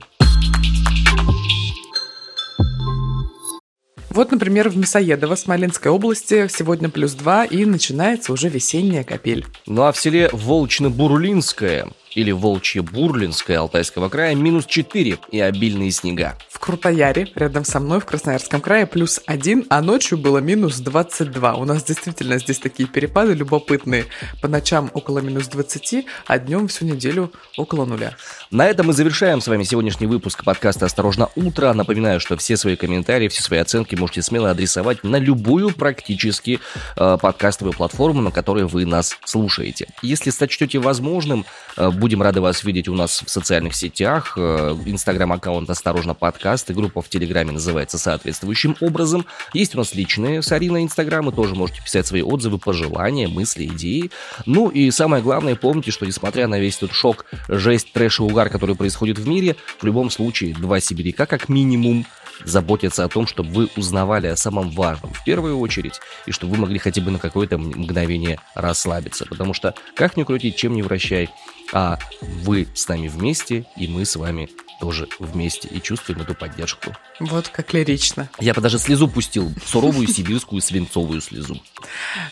Вот, 4.10 4.31
например, 4.31 4.69
в 4.69 4.77
Мясоедово, 4.77 5.36
Смоленской 5.36 5.91
области, 5.91 6.47
сегодня 6.49 6.89
плюс 6.89 7.13
2, 7.13 7.45
и 7.45 7.65
начинается 7.65 8.34
уже 8.34 8.49
весенняя 8.49 9.03
капель. 9.03 9.45
Ну 9.65 9.84
а 9.84 9.91
в 9.91 9.97
селе 9.97 10.29
Волчно-Бурлинское 10.31 11.91
или 12.13 12.32
Волчье-Бурлинское 12.32 13.56
Алтайского 13.56 14.10
края 14.10 14.36
минус 14.36 14.65
4 14.65 15.17
и 15.32 15.39
обильные 15.39 15.91
снега. 15.91 16.38
В 16.50 16.60
Крутояре, 16.60 17.28
рядом 17.36 17.65
со 17.65 17.80
мной, 17.80 18.00
в 18.00 18.06
Красноярском 18.06 18.62
крае, 18.62 18.86
плюс 18.86 19.21
1, 19.26 19.67
а 19.69 19.82
ночью 19.82 20.17
было 20.17 20.39
минус 20.39 20.80
22. 20.80 21.56
У 21.56 21.65
нас 21.65 21.84
действительно 21.84 22.38
здесь 22.38 22.60
такие 22.60 22.88
перепады 22.88 23.34
любопытные. 23.34 24.06
По 24.41 24.47
ночам 24.47 24.91
около 24.93 25.19
минус 25.19 25.47
20, 25.47 26.06
а 26.28 26.39
днем 26.39 26.67
всю 26.67 26.86
неделю 26.86 27.32
около 27.58 27.86
нуля. 27.86 28.15
На 28.52 28.67
этом 28.67 28.88
мы 28.88 28.93
завершаем 28.93 29.41
с 29.41 29.47
вами 29.47 29.63
сегодняшний 29.63 30.08
выпуск 30.08 30.43
подкаста 30.43 30.86
«Осторожно, 30.86 31.30
утро». 31.36 31.74
Напоминаю, 31.74 32.19
что 32.19 32.38
все 32.38 32.58
свои 32.58 32.76
комментарии, 32.76 33.28
все 33.28 33.41
свои 33.41 33.60
оценки 33.60 33.95
можете 33.95 34.21
смело 34.21 34.52
адресовать 34.52 35.04
на 35.04 35.17
любую 35.17 35.71
практически 35.71 36.60
э, 36.97 37.17
подкастовую 37.21 37.74
платформу, 37.74 38.21
на 38.21 38.32
которой 38.32 38.65
вы 38.65 38.86
нас 38.86 39.17
слушаете. 39.24 39.88
Если 40.02 40.30
сочтете 40.30 40.80
возможным, 40.80 41.45
э, 41.78 41.89
будем 42.01 42.21
рады 42.23 42.41
вас 42.41 42.63
видеть 42.63 42.89
у 42.89 42.95
нас 42.95 43.21
в 43.23 43.29
социальных 43.29 43.75
сетях. 43.75 44.33
Э, 44.35 44.75
Инстаграм-аккаунт 44.85 45.69
«Осторожно, 45.69 46.15
подкаст» 46.15 46.71
и 46.71 46.73
группа 46.73 47.01
в 47.01 47.07
Телеграме 47.09 47.51
называется 47.51 47.99
соответствующим 47.99 48.75
образом. 48.81 49.25
Есть 49.53 49.75
у 49.75 49.77
нас 49.77 49.93
личные 49.93 50.41
с 50.41 50.51
Ариной 50.51 50.81
Инстаграмы, 50.81 51.31
тоже 51.31 51.53
можете 51.53 51.83
писать 51.83 52.07
свои 52.07 52.23
отзывы, 52.23 52.57
пожелания, 52.57 53.27
мысли, 53.27 53.65
идеи. 53.65 54.09
Ну 54.47 54.69
и 54.69 54.89
самое 54.89 55.21
главное, 55.21 55.55
помните, 55.55 55.91
что 55.91 56.07
несмотря 56.07 56.47
на 56.47 56.59
весь 56.59 56.77
этот 56.77 56.91
шок, 56.93 57.25
жесть, 57.47 57.93
трэш 57.93 58.19
и 58.19 58.23
угар, 58.23 58.49
который 58.49 58.75
происходит 58.75 59.19
в 59.19 59.27
мире, 59.27 59.55
в 59.79 59.83
любом 59.85 60.09
случае 60.09 60.55
два 60.55 60.79
сибиряка 60.79 61.27
как 61.27 61.49
минимум 61.49 62.07
заботятся 62.45 63.03
о 63.03 63.09
том, 63.09 63.27
чтобы 63.27 63.51
вы 63.51 63.69
узнавали 63.75 64.27
о 64.27 64.35
самом 64.35 64.71
важном 64.71 65.13
в 65.13 65.23
первую 65.23 65.59
очередь, 65.59 65.99
и 66.25 66.31
чтобы 66.31 66.55
вы 66.55 66.61
могли 66.61 66.79
хотя 66.79 67.01
бы 67.01 67.11
на 67.11 67.19
какое-то 67.19 67.59
мгновение 67.59 68.39
расслабиться. 68.55 69.25
Потому 69.25 69.53
что, 69.53 69.75
как 69.95 70.17
ни 70.17 70.23
крути, 70.23 70.53
чем 70.55 70.73
не 70.73 70.81
вращай, 70.81 71.29
а 71.71 71.97
вы 72.21 72.67
с 72.73 72.88
нами 72.88 73.07
вместе, 73.07 73.65
и 73.75 73.88
мы 73.88 74.05
с 74.05 74.15
вами 74.15 74.49
тоже 74.79 75.07
вместе, 75.19 75.67
и 75.67 75.81
чувствуем 75.81 76.21
эту 76.21 76.34
поддержку. 76.34 76.95
Вот 77.19 77.49
как 77.49 77.73
лирично. 77.73 78.29
Я 78.39 78.53
бы 78.53 78.62
даже 78.62 78.79
слезу 78.79 79.07
пустил, 79.07 79.51
суровую 79.65 80.07
сибирскую 80.07 80.62
свинцовую 80.62 81.21
слезу. 81.21 81.62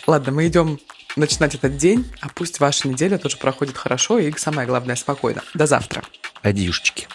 Ладно, 0.08 0.32
мы 0.32 0.48
идем 0.48 0.80
начинать 1.16 1.56
этот 1.56 1.78
день, 1.78 2.10
а 2.22 2.30
пусть 2.30 2.60
ваша 2.60 2.88
неделя 2.88 3.18
тоже 3.18 3.38
проходит 3.38 3.78
хорошо 3.78 4.18
и, 4.18 4.32
самое 4.36 4.68
главное, 4.68 4.96
спокойно. 4.96 5.44
До 5.54 5.68
завтра. 5.68 6.04
Адьюшечки. 6.42 7.08